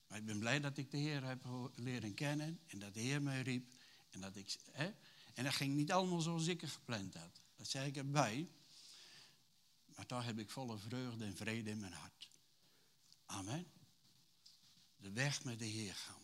[0.06, 3.22] Maar ik ben blij dat ik de Heer heb leren kennen en dat de Heer
[3.22, 3.72] mij riep.
[4.10, 4.92] En dat, ik, hè?
[5.34, 7.40] en dat ging niet allemaal zoals ik het gepland had.
[7.56, 8.48] Dat zei ik erbij.
[9.94, 12.28] Maar toch heb ik volle vreugde en vrede in mijn hart.
[13.26, 13.66] Amen.
[14.96, 16.22] De weg met de Heer gaan.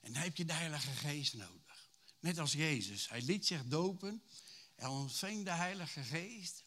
[0.00, 1.88] En dan heb je de Heilige Geest nodig.
[2.20, 3.08] Net als Jezus.
[3.08, 4.22] Hij liet zich dopen.
[4.74, 6.64] Hij ontving de Heilige Geest.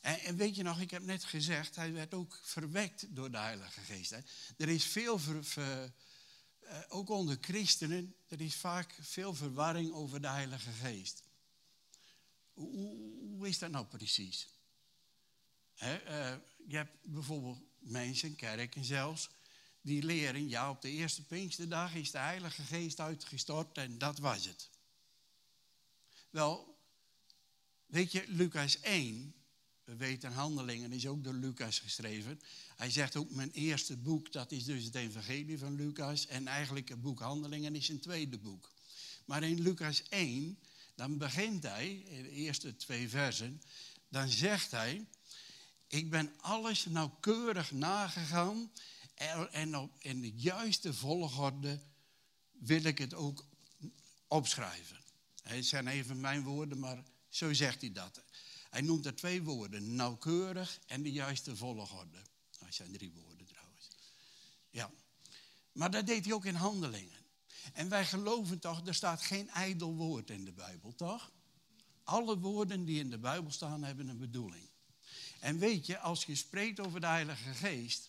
[0.00, 3.38] En, en, weet je nog, ik heb net gezegd, hij werd ook verwekt door de
[3.38, 4.12] Heilige Geest.
[4.56, 5.20] Er is veel,
[5.54, 5.84] eh,
[6.88, 11.22] ook onder christenen, er is vaak veel verwarring over de Heilige Geest.
[12.52, 12.70] Hoe,
[13.20, 14.48] hoe is dat nou precies?
[15.80, 19.28] He, uh, je hebt bijvoorbeeld mensen, kerken zelfs,
[19.80, 24.44] die leren, ja, op de eerste Pinksterdag is de Heilige Geest uitgestort en dat was
[24.44, 24.70] het.
[26.30, 26.78] Wel,
[27.86, 29.34] weet je, Lucas 1,
[29.84, 32.40] we weten handelingen, is ook door Lucas geschreven.
[32.76, 36.26] Hij zegt ook mijn eerste boek, dat is dus het evangelie van Lucas.
[36.26, 38.72] En eigenlijk het boek handelingen is een tweede boek.
[39.24, 40.58] Maar in Lucas 1,
[40.94, 43.62] dan begint hij, in de eerste twee versen,
[44.08, 45.06] dan zegt hij,
[45.90, 48.70] ik ben alles nauwkeurig nagegaan
[49.50, 51.80] en op, in de juiste volgorde
[52.52, 53.44] wil ik het ook
[54.28, 54.96] opschrijven.
[55.42, 58.22] Het zijn even mijn woorden, maar zo zegt hij dat.
[58.70, 62.16] Hij noemt er twee woorden, nauwkeurig en de juiste volgorde.
[62.16, 62.26] Nou,
[62.58, 63.88] dat zijn drie woorden trouwens.
[64.70, 64.90] Ja,
[65.72, 67.18] maar dat deed hij ook in handelingen.
[67.72, 71.32] En wij geloven toch, er staat geen ijdel woord in de Bijbel, toch?
[72.04, 74.69] Alle woorden die in de Bijbel staan hebben een bedoeling.
[75.40, 78.08] En weet je, als je spreekt over de Heilige Geest,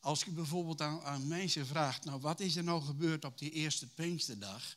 [0.00, 3.86] als je bijvoorbeeld aan, mensen vraagt, nou wat is er nou gebeurd op die eerste
[3.86, 4.76] Pinksterdag?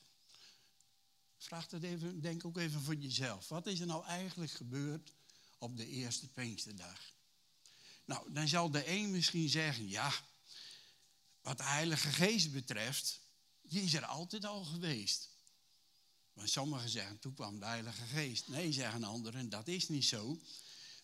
[1.38, 3.48] Vraag dat even, denk ook even voor jezelf.
[3.48, 5.14] Wat is er nou eigenlijk gebeurd
[5.58, 7.00] op de eerste Pinksterdag?
[8.06, 10.14] Nou, dan zal de een misschien zeggen, ja,
[11.42, 13.20] wat de Heilige Geest betreft,
[13.62, 15.30] die is er altijd al geweest.
[16.34, 18.48] Maar sommigen zeggen, toen kwam de Heilige Geest.
[18.48, 20.42] Nee, zeggen anderen, dat is niet zo.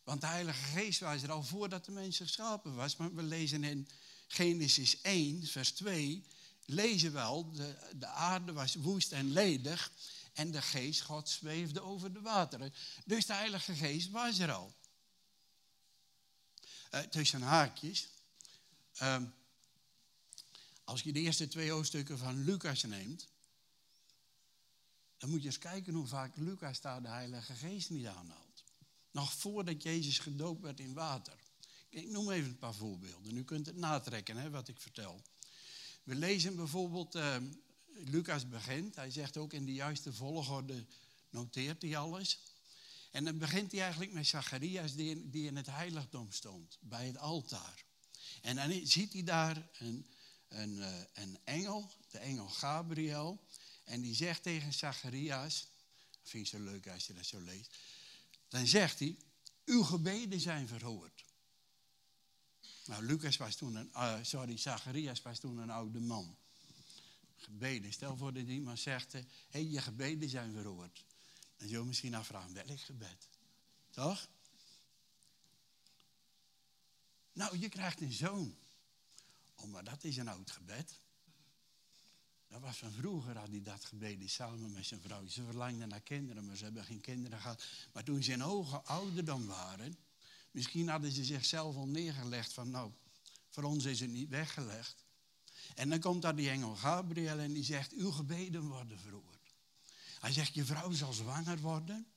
[0.08, 2.96] Want de Heilige Geest was er al voordat de mens geschapen was.
[2.96, 3.88] Maar we lezen in
[4.28, 6.24] Genesis 1, vers 2,
[6.66, 9.92] lezen wel, de, de aarde was woest en ledig
[10.34, 12.74] en de geest God zweefde over de wateren.
[13.06, 14.76] Dus de Heilige Geest was er al.
[16.92, 18.08] Uh, tussen haakjes.
[19.02, 19.22] Uh,
[20.84, 23.28] als je de eerste twee hoofdstukken van Lucas neemt,
[25.18, 28.47] dan moet je eens kijken hoe vaak Lucas daar de Heilige Geest niet aanhaalt.
[29.18, 31.40] Nog voordat Jezus gedoopt werd in water.
[31.90, 33.38] Ik noem even een paar voorbeelden.
[33.38, 35.22] U kunt het natrekken, hè, wat ik vertel.
[36.04, 37.36] We lezen bijvoorbeeld, uh,
[37.94, 40.86] Lucas begint, hij zegt ook in de juiste volgorde,
[41.30, 42.40] noteert hij alles.
[43.12, 47.18] En dan begint hij eigenlijk met Zacharias die, die in het heiligdom stond, bij het
[47.18, 47.84] altaar.
[48.42, 50.08] En dan ziet hij daar een,
[50.48, 53.48] een, uh, een engel, de engel Gabriel.
[53.84, 55.68] En die zegt tegen Zacharias,
[56.24, 57.78] vind ik zo leuk als je dat zo leest.
[58.48, 59.18] Dan zegt hij,
[59.66, 61.26] uw gebeden zijn verhoord.
[62.86, 66.38] Nou, Lucas was toen een, uh, sorry, Zacharias was toen een oude man.
[67.36, 67.94] Gebeden.
[67.94, 71.06] Stel voor dat iemand zegt, hé, hey, je gebeden zijn verhoord.
[71.58, 73.30] Dan zou je misschien afvragen, welk gebed?
[73.90, 74.28] Toch?
[77.34, 78.58] Nou, je krijgt een zoon.
[79.56, 81.00] Oh, maar dat is een oud gebed.
[82.48, 85.28] Dat was van vroeger, had hij dat gebeden samen met zijn vrouw.
[85.28, 87.64] Ze verlangden naar kinderen, maar ze hebben geen kinderen gehad.
[87.94, 89.98] Maar toen ze in hoge ouderdom waren,
[90.58, 92.92] Misschien hadden ze zichzelf al neergelegd van nou,
[93.50, 95.06] voor ons is het niet weggelegd.
[95.76, 99.54] En dan komt daar die engel Gabriel en die zegt, uw gebeden worden verhoord.
[100.20, 102.08] Hij zegt, je vrouw zal zwanger worden.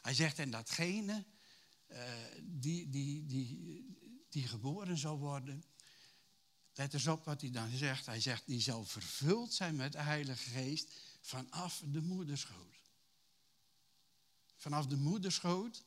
[0.00, 1.24] Hij zegt, en datgene
[1.88, 1.98] uh,
[2.42, 3.96] die, die, die,
[4.28, 5.64] die geboren zal worden,
[6.74, 8.06] let eens op wat hij dan zegt.
[8.06, 12.78] Hij zegt, die zal vervuld zijn met de Heilige Geest vanaf de moederschoot.
[14.56, 15.82] Vanaf de moederschoot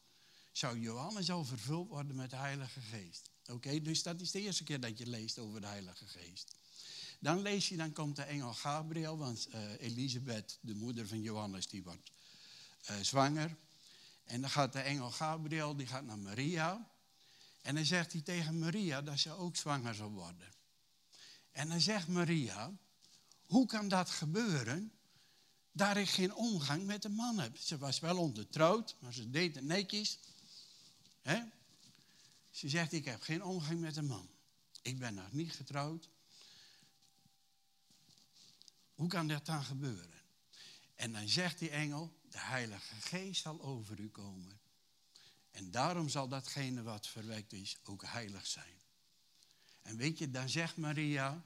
[0.52, 3.30] zou Johannes al vervuld worden met de Heilige Geest.
[3.48, 6.56] Oké, dus dat is de eerste keer dat je leest over de Heilige Geest.
[7.19, 11.67] Dan lees je, dan komt de engel Gabriel, want uh, Elisabeth, de moeder van Johannes,
[11.67, 12.12] die wordt
[12.89, 13.56] uh, zwanger.
[14.24, 16.89] En dan gaat de engel Gabriel, die gaat naar Maria.
[17.62, 20.53] En dan zegt hij tegen Maria dat ze ook zwanger zal worden.
[21.54, 22.72] En dan zegt Maria,
[23.46, 24.92] hoe kan dat gebeuren?
[25.72, 27.58] Daar ik geen omgang met een man heb.
[27.58, 30.20] Ze was wel ondertrouwd, maar ze deed het netjes.
[32.52, 34.30] Ze zegt, ik heb geen omgang met een man.
[34.82, 36.10] Ik ben nog niet getrouwd.
[38.94, 40.22] Hoe kan dat dan gebeuren?
[40.96, 44.60] En dan zegt die engel, de Heilige Geest zal over u komen.
[45.52, 48.83] En daarom zal datgene wat verwekt is ook heilig zijn.
[49.84, 51.46] En weet je, dan zegt Maria,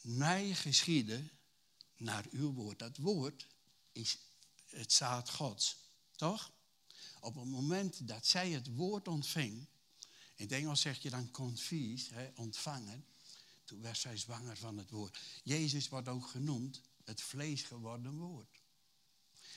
[0.00, 1.30] mij geschieden
[1.96, 2.78] naar uw woord.
[2.78, 3.46] Dat woord
[3.92, 4.18] is
[4.66, 5.76] het zaad Gods,
[6.16, 6.52] toch?
[7.20, 9.66] Op het moment dat zij het woord ontving,
[10.36, 13.04] in het Engels zeg je dan confess, ontvangen,
[13.64, 15.18] toen werd zij zwanger van het woord.
[15.42, 18.60] Jezus wordt ook genoemd het vlees geworden woord.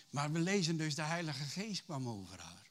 [0.10, 2.70] Maar we lezen dus de Heilige Geest kwam over haar.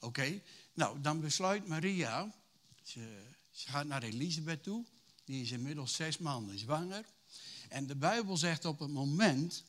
[0.00, 0.42] Oké,
[0.74, 2.34] nou dan besluit Maria,
[2.90, 4.84] ze, gaat naar Elisabeth toe,
[5.24, 7.04] die is inmiddels zes maanden zwanger.
[7.68, 9.64] En de Bijbel zegt op het moment,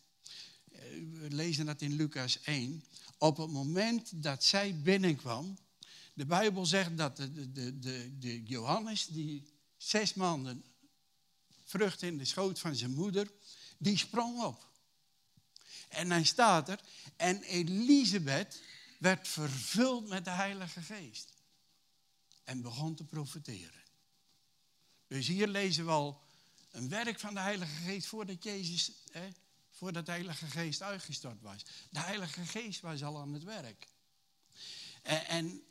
[0.72, 0.82] eh,
[1.12, 2.84] we lezen dat in Lucas 1,
[3.18, 5.58] op het moment dat zij binnenkwam,
[6.14, 10.64] de Bijbel zegt dat de, de, de, de Johannes, die zes maanden
[11.64, 13.32] vrucht in de schoot van zijn moeder,
[13.78, 14.70] die sprong op.
[15.90, 16.80] En dan staat er,
[17.16, 18.62] en Elisabeth
[19.00, 21.31] werd vervuld met de Heilige Geest.
[22.52, 23.82] En begon te profiteren.
[25.08, 26.22] Dus hier lezen we al
[26.72, 29.30] een werk van de Heilige Geest voordat Jezus, hè,
[29.70, 31.66] voordat de Heilige Geest uitgestort was.
[31.90, 33.88] De Heilige Geest was al aan het werk.
[35.02, 35.64] En, en,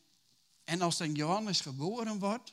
[0.64, 2.53] en als dan Johannes geboren wordt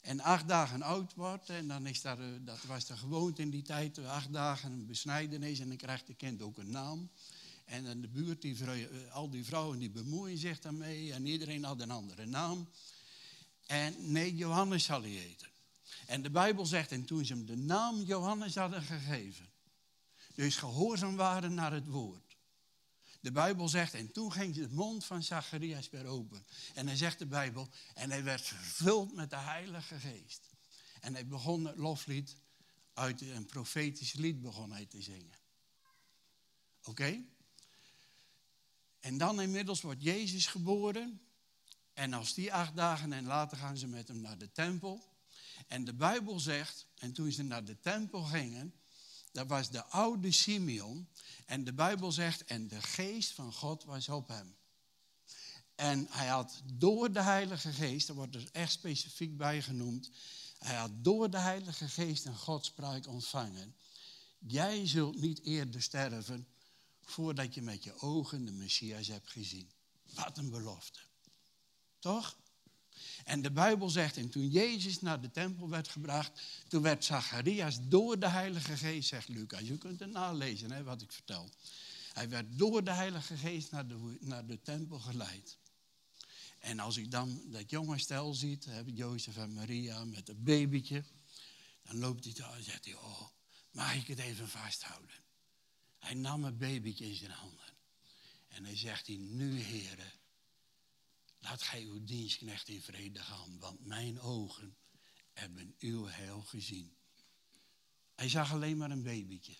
[0.00, 3.50] en acht dagen oud wordt, en dan is daar, eh, dat was de gewoonte in
[3.50, 7.10] die tijd, acht dagen besnijdenis en dan krijgt de kind ook een naam.
[7.64, 11.64] En dan de buurt, die, eh, al die vrouwen die bemoeien zich daarmee en iedereen
[11.64, 12.68] had een andere naam.
[13.70, 15.48] En nee, Johannes zal hij eten.
[16.06, 19.50] En de Bijbel zegt, en toen ze hem de naam Johannes hadden gegeven,
[20.34, 22.36] dus gehoorzaam waren naar het woord.
[23.20, 26.46] De Bijbel zegt, en toen ging de mond van Zacharias weer open.
[26.74, 30.50] En dan zegt de Bijbel, en hij werd vervuld met de Heilige Geest.
[31.00, 32.36] En hij begon het loflied
[32.94, 35.38] uit een profetisch lied begon hij te zingen.
[36.82, 37.24] Oké?
[39.00, 41.20] En dan inmiddels wordt Jezus geboren.
[42.00, 45.04] En als die acht dagen en later gaan ze met hem naar de tempel.
[45.66, 48.74] En de Bijbel zegt, en toen ze naar de tempel gingen,
[49.32, 51.08] dat was de oude Simeon.
[51.46, 54.56] En de Bijbel zegt, en de geest van God was op hem.
[55.74, 60.10] En hij had door de Heilige Geest, daar wordt er echt specifiek bij genoemd,
[60.58, 63.76] hij had door de Heilige Geest een Godspraak ontvangen.
[64.38, 66.48] Jij zult niet eerder sterven
[67.02, 69.70] voordat je met je ogen de Messias hebt gezien.
[70.14, 71.08] Wat een belofte.
[72.00, 72.38] Toch?
[73.24, 77.78] En de Bijbel zegt, en toen Jezus naar de tempel werd gebracht, toen werd Zacharias
[77.88, 79.60] door de Heilige Geest, zegt Lucas.
[79.60, 81.50] Je kunt het nalezen, hè, wat ik vertel.
[82.12, 85.58] Hij werd door de Heilige Geest naar de, naar de tempel geleid.
[86.58, 91.04] En als ik dan dat jonge stel ziet, Jozef en Maria met een babytje,
[91.82, 93.22] dan loopt hij daar en zegt hij, oh,
[93.70, 95.14] mag ik het even vasthouden?
[95.98, 97.74] Hij nam het babytje in zijn handen.
[98.48, 100.12] En hij zegt hij, nu heren,
[101.40, 104.76] Laat gij uw dienstknecht in vrede gaan, want mijn ogen
[105.32, 106.96] hebben uw heil gezien.
[108.14, 109.56] Hij zag alleen maar een babytje.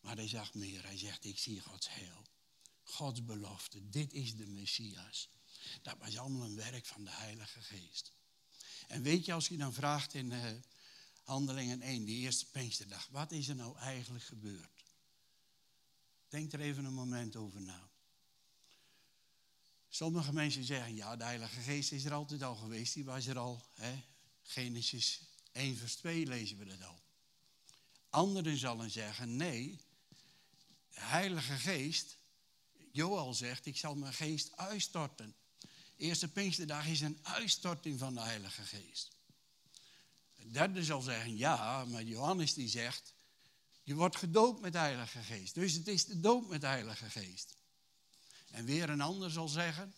[0.00, 0.84] Maar hij zag meer.
[0.84, 2.26] Hij zegt, ik zie Gods heil.
[2.82, 3.88] Gods belofte.
[3.88, 5.28] Dit is de Messias.
[5.82, 8.12] Dat was allemaal een werk van de Heilige Geest.
[8.88, 10.50] En weet je, als je dan vraagt in uh,
[11.22, 14.84] Handelingen 1, die eerste Pinksterdag, wat is er nou eigenlijk gebeurd?
[16.28, 17.90] Denk er even een moment over na.
[19.96, 23.38] Sommige mensen zeggen, ja, de Heilige Geest is er altijd al geweest, die was er
[23.38, 23.62] al.
[23.74, 24.02] Hè?
[24.42, 25.20] Genesis
[25.52, 27.02] 1 vers 2 lezen we dat al.
[28.10, 29.80] Anderen zullen zeggen, nee,
[30.88, 32.16] de Heilige Geest,
[32.92, 35.34] Joel zegt, ik zal mijn geest uitstorten.
[35.96, 39.10] Eerste Pinksterdag is een uitstorting van de Heilige Geest.
[40.34, 43.14] De derde zal zeggen, ja, maar Johannes die zegt,
[43.82, 45.54] je wordt gedoopt met de Heilige Geest.
[45.54, 47.55] Dus het is de doop met de Heilige Geest.
[48.50, 49.94] En weer een ander zal zeggen,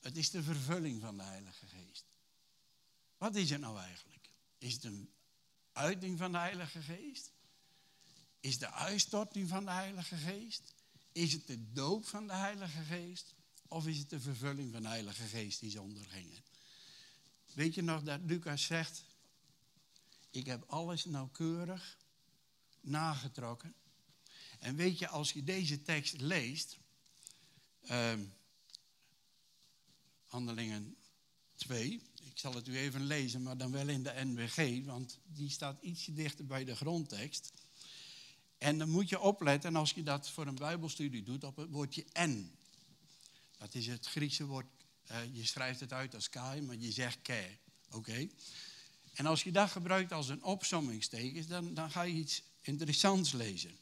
[0.00, 2.04] het is de vervulling van de Heilige Geest.
[3.18, 4.30] Wat is het nou eigenlijk?
[4.58, 5.10] Is het een
[5.72, 7.32] uiting van de Heilige Geest?
[8.40, 10.74] Is de uitstorting van de Heilige Geest?
[11.12, 13.34] Is het de doop van de Heilige Geest?
[13.68, 16.42] Of is het de vervulling van de Heilige Geest die ze ondergingen?
[17.52, 19.04] Weet je nog dat Lucas zegt,
[20.30, 21.98] ik heb alles nauwkeurig
[22.80, 23.74] nagetrokken.
[24.58, 26.78] En weet je, als je deze tekst leest,
[27.90, 28.12] uh,
[30.24, 30.96] Handelingen
[31.54, 35.50] 2, ik zal het u even lezen, maar dan wel in de NWG, want die
[35.50, 37.52] staat ietsje dichter bij de grondtekst.
[38.58, 42.04] En dan moet je opletten als je dat voor een Bijbelstudie doet op het woordje
[42.12, 42.56] en.
[43.58, 44.66] Dat is het Griekse woord,
[45.10, 47.56] uh, je schrijft het uit als kai, maar je zegt ke.
[47.90, 48.28] Oké?
[49.14, 53.78] En als je dat gebruikt als een opsommingsteken, dan, dan ga je iets interessants lezen.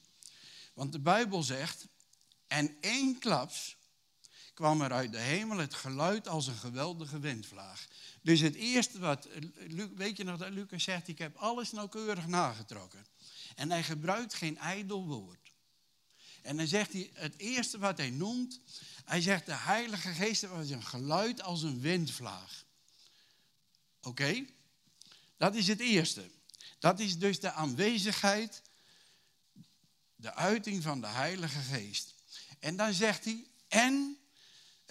[0.75, 1.87] Want de Bijbel zegt,
[2.47, 3.77] en één klaps
[4.55, 7.87] kwam er uit de hemel het geluid als een geweldige windvlaag.
[8.23, 9.29] Dus het eerste wat,
[9.95, 13.07] weet je nog dat Lucas zegt, ik heb alles nauwkeurig nagetrokken.
[13.55, 15.53] En hij gebruikt geen ijdel woord.
[16.43, 18.61] En dan zegt hij, het eerste wat hij noemt,
[19.05, 22.65] hij zegt de Heilige Geest was een geluid als een windvlaag.
[24.03, 24.45] Oké?
[25.37, 26.31] Dat is het eerste.
[26.79, 28.63] Dat is dus de aanwezigheid,
[30.17, 32.15] de uiting van de Heilige Geest.
[32.59, 34.17] En dan zegt hij, en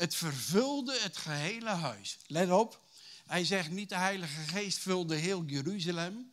[0.01, 2.17] het vervulde het gehele huis.
[2.27, 2.81] Let op,
[3.25, 6.31] hij zegt niet de Heilige Geest vulde heel Jeruzalem,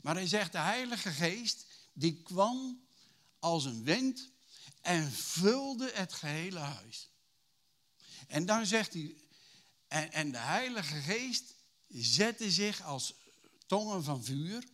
[0.00, 2.80] maar hij zegt de Heilige Geest die kwam
[3.38, 4.30] als een wind
[4.80, 7.10] en vulde het gehele huis.
[8.26, 9.16] En dan zegt hij,
[9.88, 11.54] en, en de Heilige Geest
[11.88, 13.14] zette zich als
[13.66, 14.64] tongen van vuur.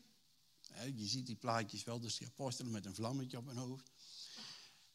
[0.95, 3.90] Je ziet die plaatjes wel, dus die apostelen met een vlammetje op hun hoofd.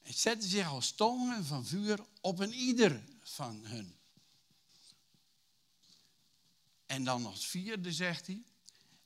[0.07, 3.95] Het zette zich als tongen van vuur op een ieder van hun.
[6.85, 8.43] En dan als vierde zegt hij,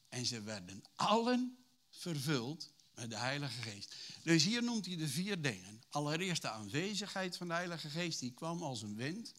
[0.10, 1.58] en ze werden allen
[1.89, 3.95] vervuld met de Heilige Geest.
[4.24, 5.82] Dus hier noemt hij de vier dingen.
[5.89, 9.34] Allereerst de aanwezigheid van de Heilige Geest, die kwam als een wind.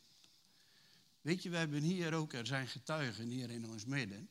[1.20, 4.28] Weet je, we hebben hier ook, er zijn getuigen hier in ons midden.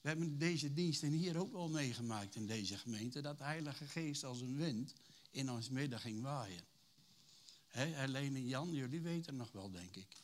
[0.00, 4.24] We hebben deze diensten hier ook wel meegemaakt in deze gemeente, dat de Heilige Geest
[4.24, 4.94] als een wind
[5.38, 6.64] in ons midden ging waaien.
[7.66, 10.22] He, Helene en Jan, jullie weten nog wel, denk ik.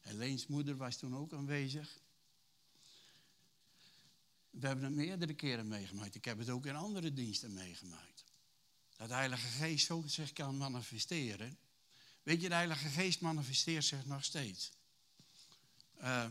[0.00, 2.00] Heleens moeder was toen ook aanwezig.
[4.50, 6.14] We hebben het meerdere keren meegemaakt.
[6.14, 8.24] Ik heb het ook in andere diensten meegemaakt.
[8.96, 11.58] Dat de Heilige Geest zo zich kan manifesteren.
[12.22, 14.72] Weet je, de Heilige Geest manifesteert zich nog steeds.
[16.00, 16.26] Uh,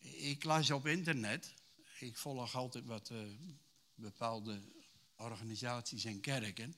[0.00, 1.54] ik las op internet,
[1.98, 3.18] ik volg altijd wat uh,
[3.94, 4.62] bepaalde
[5.16, 6.76] organisaties en kerken.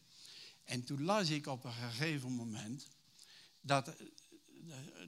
[0.64, 2.88] En toen las ik op een gegeven moment,
[3.60, 3.96] dat, eh,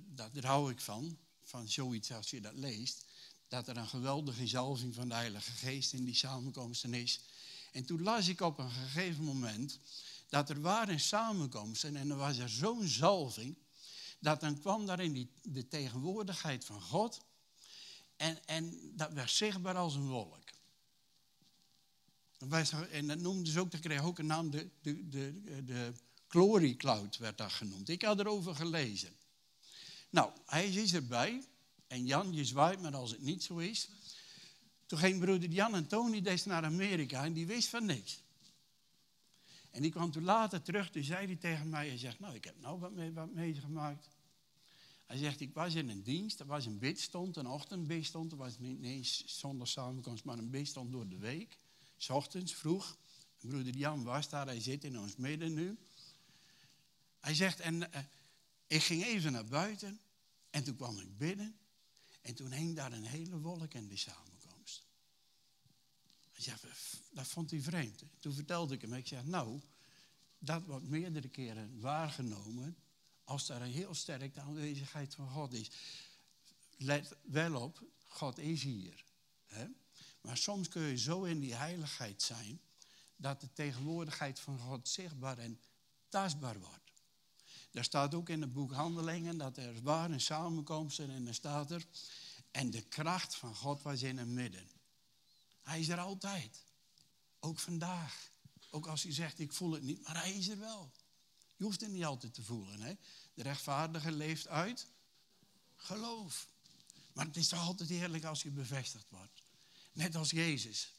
[0.07, 3.05] dat, daar hou ik van, van zoiets als je dat leest,
[3.49, 7.21] dat er een geweldige zalving van de Heilige Geest in die samenkomsten is.
[7.73, 9.79] En toen las ik op een gegeven moment
[10.29, 13.57] dat er waren samenkomsten en er was er zo'n zalving,
[14.19, 17.21] dat dan kwam daar in die, de tegenwoordigheid van God
[18.17, 20.50] en, en dat werd zichtbaar als een wolk.
[22.91, 25.93] En dat noemden ze ook, dat kreeg ook een naam, de, de, de, de
[26.29, 27.89] Glory Cloud werd dat genoemd.
[27.89, 29.13] Ik had erover gelezen.
[30.11, 31.45] Nou, hij is erbij.
[31.87, 33.89] En Jan, je zwaait maar als het niet zo is.
[34.87, 38.23] Toen ging broeder Jan en Tony des naar Amerika en die wist van niks.
[39.71, 42.45] En die kwam toen later terug, toen zei hij tegen mij, hij zegt, nou ik
[42.45, 44.09] heb nou wat, mee, wat meegemaakt.
[45.07, 48.33] Hij zegt, ik was in een dienst, er was een bidstond, een ochtendbidstond.
[48.33, 51.59] Er was niet eens zonder samenkomst, maar een bidstond door de week.
[52.01, 52.97] S ochtends vroeg,
[53.39, 55.79] broeder Jan was daar, hij zit in ons midden nu.
[57.21, 57.87] Hij zegt, en uh,
[58.67, 60.01] ik ging even naar buiten
[60.51, 61.57] en toen kwam ik binnen.
[62.21, 64.83] En toen hing daar een hele wolk in de samenkomst.
[66.33, 66.65] Hij zegt,
[67.13, 68.03] dat vond hij vreemd.
[68.19, 69.61] Toen vertelde ik hem, ik zeg, nou,
[70.39, 72.77] dat wordt meerdere keren waargenomen
[73.25, 75.71] als er een heel sterk de aanwezigheid van God is.
[76.77, 79.05] Let wel op, God is hier.
[79.47, 79.67] Hè?
[80.21, 82.61] Maar soms kun je zo in die heiligheid zijn
[83.17, 85.61] dat de tegenwoordigheid van God zichtbaar en
[86.09, 86.93] tastbaar wordt.
[87.71, 91.87] Daar staat ook in het boek Handelingen dat er waren samenkomsten en er staat er.
[92.51, 94.71] En de kracht van God was in het midden.
[95.63, 96.65] Hij is er altijd.
[97.41, 98.31] Ook vandaag.
[98.71, 100.93] Ook als hij zegt, ik voel het niet, maar hij is er wel.
[101.57, 102.81] Je hoeft het niet altijd te voelen.
[102.81, 102.95] Hè?
[103.35, 104.87] De rechtvaardige leeft uit
[105.77, 106.49] Geloof.
[107.13, 109.40] Maar het is toch altijd heerlijk als je bevestigd wordt.
[109.93, 110.95] Net als Jezus.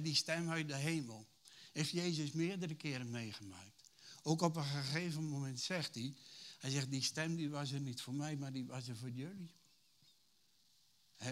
[0.00, 1.28] die stem uit de hemel.
[1.72, 3.82] Heeft Jezus meerdere keren meegemaakt.
[4.22, 6.14] Ook op een gegeven moment zegt hij.
[6.58, 9.10] Hij zegt, die stem die was er niet voor mij, maar die was er voor
[9.10, 9.54] jullie.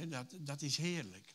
[0.09, 1.35] dat, dat is heerlijk.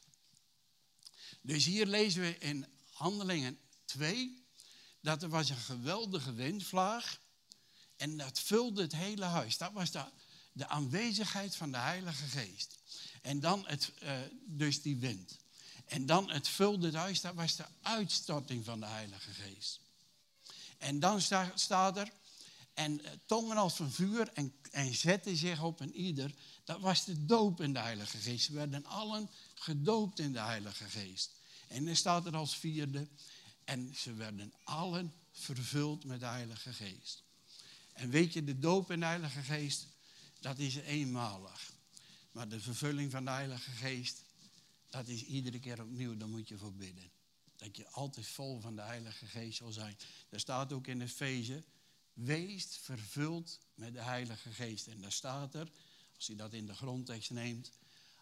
[1.41, 4.43] Dus hier lezen we in Handelingen 2
[5.01, 7.21] dat er was een geweldige windvlaag
[7.95, 9.57] en dat vulde het hele huis.
[9.57, 10.05] Dat was de,
[10.51, 12.77] de aanwezigheid van de Heilige Geest.
[13.21, 15.39] En dan het, uh, dus die wind.
[15.93, 19.79] En dan het vulde het huis, dat was de uitstorting van de Heilige Geest.
[20.77, 22.11] En dan sta, staat er,
[22.73, 26.33] en eh, tongen als van vuur en, en zetten zich op een ieder.
[26.63, 28.45] Dat was de doop in de Heilige Geest.
[28.45, 31.31] Ze werden allen gedoopt in de Heilige Geest.
[31.67, 33.07] En dan staat er als vierde,
[33.63, 37.23] en ze werden allen vervuld met de Heilige Geest.
[37.93, 39.87] En weet je, de doop in de Heilige Geest,
[40.39, 41.71] dat is eenmalig.
[42.31, 44.21] Maar de vervulling van de Heilige Geest,
[44.93, 47.11] dat is iedere keer opnieuw, daar moet je voor bidden.
[47.55, 49.97] Dat je altijd vol van de Heilige Geest zal zijn.
[50.29, 51.63] Er staat ook in Efeze,
[52.13, 54.87] wees vervuld met de Heilige Geest.
[54.87, 55.71] En daar staat er,
[56.15, 57.71] als je dat in de grondtekst neemt,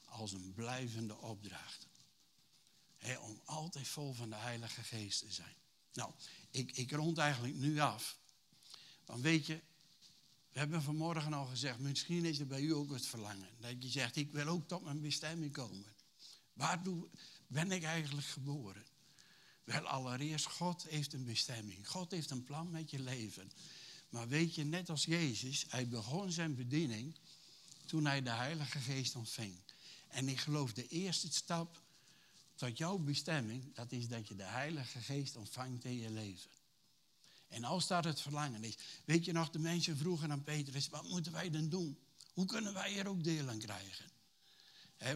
[0.05, 1.88] als een blijvende opdracht
[3.22, 5.55] om altijd vol van de Heilige Geest te zijn.
[5.93, 6.11] Nou,
[6.51, 8.17] ik, ik rond eigenlijk nu af.
[9.05, 9.61] Want weet je,
[10.51, 13.49] we hebben vanmorgen al gezegd, misschien is er bij u ook het verlangen.
[13.59, 15.86] Dat je zegt, ik wil ook tot mijn bestemming komen.
[16.62, 17.07] Waartoe
[17.47, 18.86] ben ik eigenlijk geboren?
[19.64, 21.88] Wel, allereerst, God heeft een bestemming.
[21.88, 23.51] God heeft een plan met je leven.
[24.09, 27.16] Maar weet je, net als Jezus, hij begon zijn bediening
[27.86, 29.55] toen hij de Heilige Geest ontving.
[30.07, 31.82] En ik geloof de eerste stap
[32.55, 36.49] tot jouw bestemming, dat is dat je de Heilige Geest ontvangt in je leven.
[37.47, 38.78] En als dat het verlangen is.
[39.05, 41.99] Weet je nog, de mensen vroegen aan Petrus, wat moeten wij dan doen?
[42.34, 44.11] Hoe kunnen wij er ook deel aan krijgen?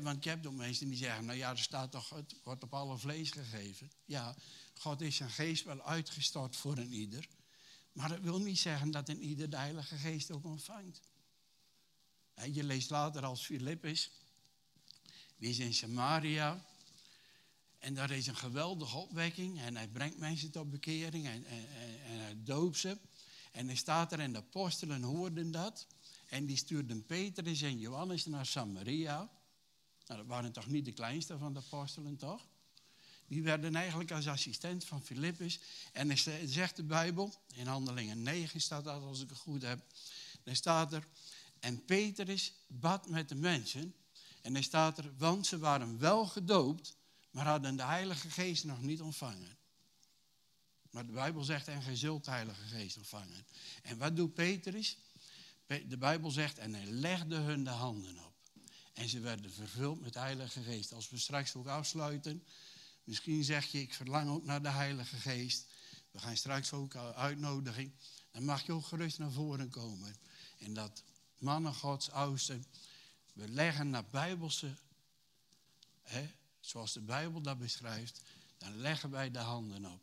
[0.02, 2.74] Want je hebt ook mensen die zeggen, nou ja, er staat toch, het wordt op
[2.74, 3.92] alle vlees gegeven.
[4.06, 4.36] Ja,
[4.74, 7.28] God is zijn geest wel uitgestort voor een ieder.
[7.92, 11.02] Maar dat wil niet zeggen dat een ieder de Heilige Geest ook ontvangt.
[12.52, 14.12] je leest later als Filippus,
[15.38, 16.66] die is in Samaria.
[17.80, 19.60] En daar is een geweldige opwekking.
[19.60, 21.68] En hij brengt mensen tot bekering en, en,
[22.06, 22.98] en hij doopt ze.
[23.52, 25.88] En hij staat er en de apostelen hoorden dat.
[26.30, 29.30] En die stuurden Petrus en Johannes naar Samaria.
[30.08, 32.48] Nou, dat waren toch niet de kleinste van de apostelen, toch?
[33.28, 35.60] Die werden eigenlijk als assistent van Filippus.
[35.94, 39.86] En dan zegt de Bijbel, in Handelingen 9 staat dat als ik het goed heb.
[40.44, 41.08] Dan staat er,
[41.60, 43.96] en Petrus bad met de mensen.
[44.42, 46.96] En dan staat er, want ze waren wel gedoopt
[47.36, 49.58] maar hadden de Heilige Geest nog niet ontvangen.
[50.90, 53.46] Maar de Bijbel zegt, en gij zult de Heilige Geest ontvangen.
[53.82, 54.98] En wat doet Petrus?
[55.66, 58.35] De Bijbel zegt, en hij legde hun de handen op.
[58.96, 60.94] En ze werden vervuld met de Heilige Geest.
[60.94, 62.44] Als we straks ook afsluiten,
[63.04, 65.66] misschien zeg je, ik verlang ook naar de Heilige Geest.
[66.12, 67.96] We gaan straks ook uitnodigen.
[68.32, 70.16] Dan mag je ook gerust naar voren komen.
[70.60, 71.04] En dat
[71.38, 72.66] mannen Gods oudsten,
[73.34, 74.76] we leggen naar Bijbelse
[76.02, 78.22] hè, zoals de Bijbel dat beschrijft,
[78.58, 80.02] dan leggen wij de handen op.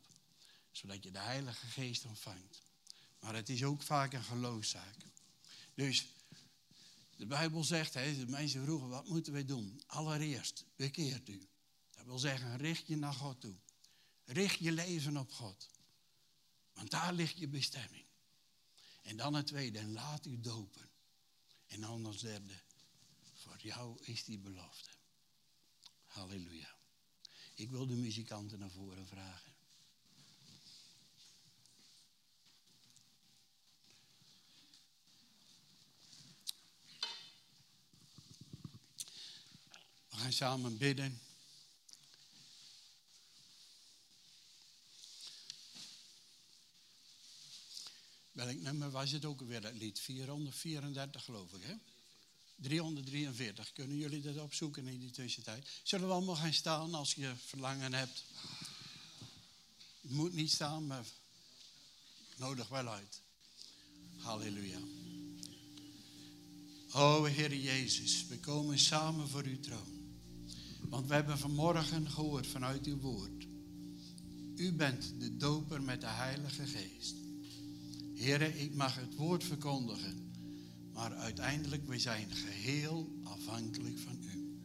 [0.71, 2.61] Zodat je de Heilige Geest ontvangt.
[3.19, 4.95] Maar het is ook vaak een geloofszaak.
[5.73, 6.05] Dus
[7.17, 9.81] de Bijbel zegt, de mensen vroegen, wat moeten wij doen?
[9.85, 11.47] Allereerst, bekeert u.
[11.91, 13.55] Dat wil zeggen, richt je naar God toe.
[14.25, 15.69] Richt je leven op God.
[16.73, 18.05] Want daar ligt je bestemming.
[19.01, 20.89] En dan het tweede, laat u dopen.
[21.67, 22.61] En dan als derde,
[23.33, 24.89] voor jou is die belofte.
[26.03, 26.75] Halleluja.
[27.53, 29.52] Ik wil de muzikanten naar voren vragen.
[40.13, 41.21] We gaan samen bidden.
[48.31, 49.99] Welk nummer was het ook alweer, dat lied?
[49.99, 51.73] 434 geloof ik, hè?
[52.55, 53.71] 343.
[53.71, 55.67] Kunnen jullie dat opzoeken in die tussentijd?
[55.83, 58.23] Zullen we allemaal gaan staan als je verlangen hebt?
[60.01, 61.05] Je moet niet staan, maar
[62.37, 63.21] nodig wel uit.
[64.17, 64.79] Halleluja.
[66.91, 70.02] O Heer Jezus, we komen samen voor uw troon.
[70.93, 73.47] Want we hebben vanmorgen gehoord vanuit uw woord.
[74.55, 77.15] U bent de doper met de Heilige Geest.
[78.13, 80.23] Heere, ik mag het woord verkondigen
[80.93, 84.57] maar uiteindelijk, we zijn geheel afhankelijk van u.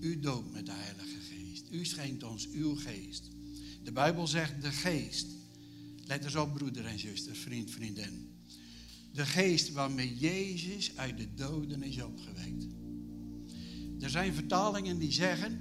[0.00, 1.64] U doopt met de Heilige Geest.
[1.70, 3.30] U schenkt ons uw geest.
[3.82, 5.26] De Bijbel zegt de geest.
[6.04, 8.30] Let eens op, broeder en zuster, vriend, vriendin.
[9.12, 12.66] De geest waarmee Jezus uit de doden is opgewekt.
[14.02, 15.60] Er zijn vertalingen die zeggen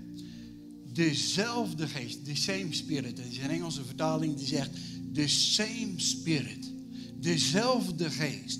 [0.94, 3.20] dezelfde geest, the same spirit.
[3.20, 4.72] Er is een Engelse vertaling die zegt
[5.14, 6.72] the same spirit.
[7.20, 8.60] Dezelfde geest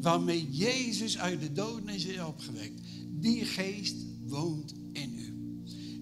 [0.00, 2.80] waarmee Jezus uit de doden is opgewekt.
[3.08, 3.94] Die geest
[4.26, 5.34] woont in u.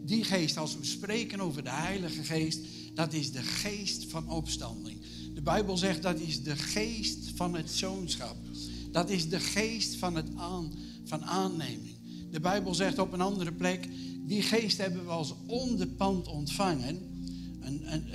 [0.05, 2.61] Die geest, als we spreken over de Heilige Geest,
[2.95, 5.01] dat is de geest van opstanding.
[5.35, 8.37] De Bijbel zegt dat is de geest van het zoonschap.
[8.91, 10.73] Dat is de geest van, het aan,
[11.05, 11.96] van aanneming.
[12.37, 13.89] De Bijbel zegt op een andere plek,
[14.27, 16.99] die geest hebben we als onderpand ontvangen.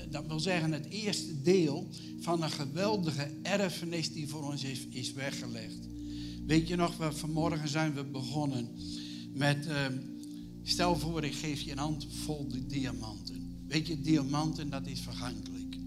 [0.09, 1.88] dat wil zeggen het eerste deel
[2.19, 5.88] van een geweldige erfenis die voor ons is, is weggelegd.
[6.45, 8.67] Weet je nog, we, vanmorgen zijn we begonnen
[9.34, 9.86] met, uh,
[10.63, 13.65] stel voor ik geef je een hand vol diamanten.
[13.67, 15.78] Weet je, diamanten dat is vergankelijk.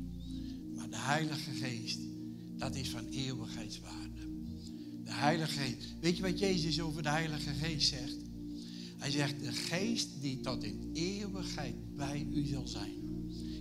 [0.74, 1.98] Maar de Heilige Geest,
[2.56, 4.20] dat is van eeuwigheidswaarde.
[5.04, 5.94] De Heilige Geest.
[6.00, 8.13] Weet je wat Jezus over de Heilige Geest zegt?
[9.04, 12.92] Hij zegt, de geest die tot in eeuwigheid bij u zal zijn.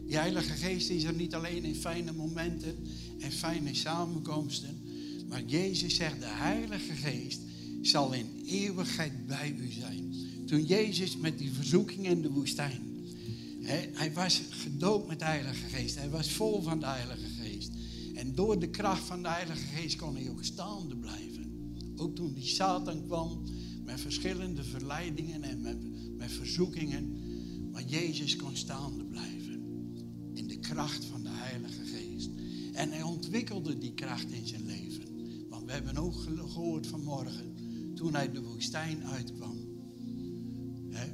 [0.06, 2.76] Die Heilige Geest is er niet alleen in fijne momenten
[3.20, 4.82] en fijne samenkomsten.
[5.28, 7.40] Maar Jezus zegt, de Heilige Geest
[7.82, 10.14] zal in eeuwigheid bij u zijn.
[10.46, 12.82] Toen Jezus met die verzoeking in de woestijn.
[13.94, 15.96] hij was gedoopt met de Heilige Geest.
[15.96, 17.72] Hij was vol van de Heilige Geest.
[18.14, 21.52] En door de kracht van de Heilige Geest kon hij ook staande blijven.
[21.98, 23.44] Ook toen die Satan kwam
[23.86, 25.78] met verschillende verleidingen en met,
[26.18, 27.18] met verzoekingen.
[27.72, 29.64] Maar Jezus kon staande blijven.
[30.34, 32.30] In de kracht van de Heilige Geest.
[32.74, 35.04] En hij ontwikkelde die kracht in zijn leven.
[35.50, 37.56] Want we hebben ook gehoord vanmorgen,
[37.96, 39.58] toen hij de woestijn uitkwam.
[40.90, 41.08] Hè,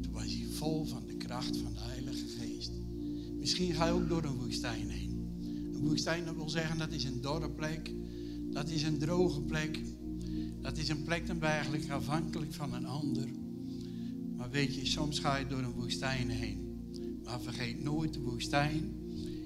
[0.00, 2.70] toen was hij vol van de kracht van de Heilige Geest.
[3.38, 5.12] Misschien ga je ook door een woestijn heen.
[5.72, 7.94] Een woestijn, dat wil zeggen, dat is een dorre plek.
[8.50, 9.80] Dat is een droge plek.
[10.64, 13.28] Dat is een plek dan eigenlijk afhankelijk van een ander.
[14.36, 16.78] Maar weet je, soms ga je door een woestijn heen.
[17.24, 18.92] Maar vergeet nooit, de woestijn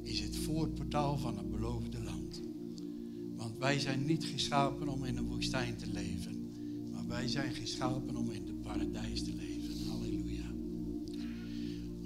[0.03, 2.43] is het voorportaal van het beloofde land.
[3.37, 6.51] Want wij zijn niet geschapen om in een woestijn te leven.
[6.93, 9.87] Maar wij zijn geschapen om in de paradijs te leven.
[9.89, 10.51] Halleluja.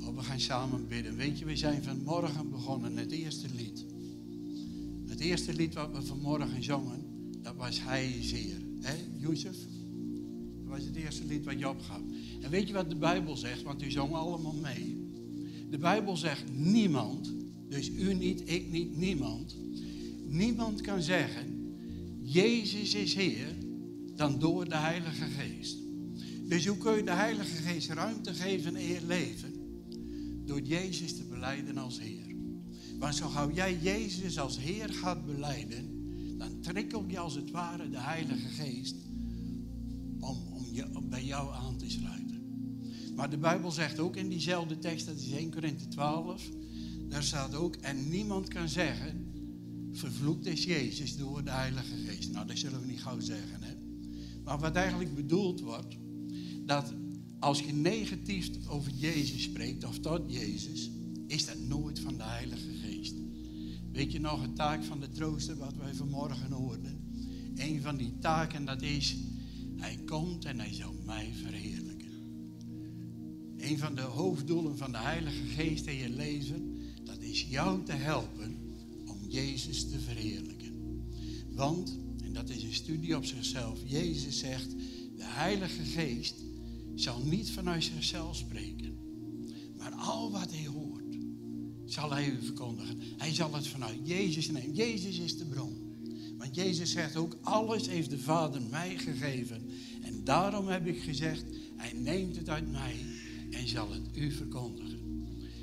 [0.01, 1.17] Oh, we gaan samen bidden.
[1.17, 3.87] Weet je, we zijn vanmorgen begonnen, het eerste lied.
[5.07, 7.05] Het eerste lied wat we vanmorgen zongen,
[7.43, 8.62] dat was Hij is.
[9.23, 9.57] Jozef?
[10.57, 12.01] Dat was het eerste lied wat je opgaf.
[12.41, 13.63] En weet je wat de Bijbel zegt?
[13.63, 15.11] Want u zong allemaal mee.
[15.71, 17.33] De Bijbel zegt niemand,
[17.69, 19.57] dus u niet, ik niet, niemand.
[20.27, 21.77] Niemand kan zeggen,
[22.23, 23.55] Jezus is Heer,
[24.17, 25.77] dan door de Heilige Geest.
[26.49, 29.53] Dus hoe kun je de Heilige Geest ruimte geven in je leven?
[30.45, 32.37] Door Jezus te beleiden als Heer.
[32.99, 35.91] Want zo gauw jij Jezus als Heer gaat beleiden,
[36.39, 38.95] dan trikkel je als het ware de Heilige Geest
[40.23, 42.43] om, je, bij jou aan te sluiten.
[43.17, 46.49] Maar de Bijbel zegt ook in diezelfde tekst, dat is 1 Korinthe 12,
[47.09, 49.31] daar staat ook, en niemand kan zeggen,
[49.93, 52.33] vervloekt is Jezus door de Heilige Geest.
[52.33, 53.75] Nou, dat zullen we niet gauw zeggen, hè.
[54.45, 55.97] Maar wat eigenlijk bedoeld wordt,
[56.67, 56.95] dat
[57.39, 60.91] als je negatief over Jezus spreekt, of tot Jezus,
[61.27, 63.15] is dat nooit van de Heilige Geest.
[63.93, 67.01] Weet je nog een taak van de trooster wat wij vanmorgen hoorden?
[67.55, 69.17] Een van die taken dat is,
[69.83, 72.11] hij komt en hij zal mij verheerlijken.
[73.57, 77.93] Een van de hoofddoelen van de Heilige Geest in je leven, dat is jou te
[77.93, 78.57] helpen
[79.07, 80.73] om Jezus te verheerlijken.
[81.51, 84.71] Want, en dat is een studie op zichzelf, Jezus zegt,
[85.17, 86.35] de Heilige Geest
[86.95, 88.99] zal niet vanuit zichzelf spreken.
[89.77, 91.17] Maar al wat hij hoort
[91.85, 93.01] zal hij u verkondigen.
[93.17, 94.75] Hij zal het vanuit Jezus nemen.
[94.75, 95.83] Jezus is de bron.
[96.39, 99.63] Want Jezus zegt ook, alles heeft de Vader mij gegeven.
[100.25, 101.45] Daarom heb ik gezegd,
[101.77, 102.95] hij neemt het uit mij
[103.51, 104.99] en zal het u verkondigen.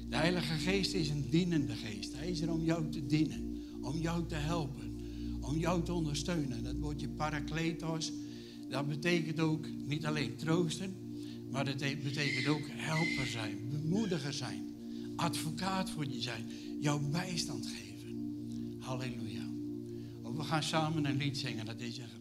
[0.09, 2.13] De Heilige Geest is een dienende geest.
[2.13, 4.99] Hij is er om jou te dienen, om jou te helpen,
[5.41, 6.63] om jou te ondersteunen.
[6.63, 8.11] Dat woordje parakletos,
[8.69, 10.95] dat betekent ook niet alleen troosten,
[11.51, 14.69] maar dat betekent ook helper zijn, bemoediger zijn
[15.19, 16.45] advocaat voor je zijn,
[16.79, 18.17] jouw bijstand geven.
[18.79, 19.47] Halleluja.
[20.21, 22.18] Oh, we gaan samen een lied zingen, dat is een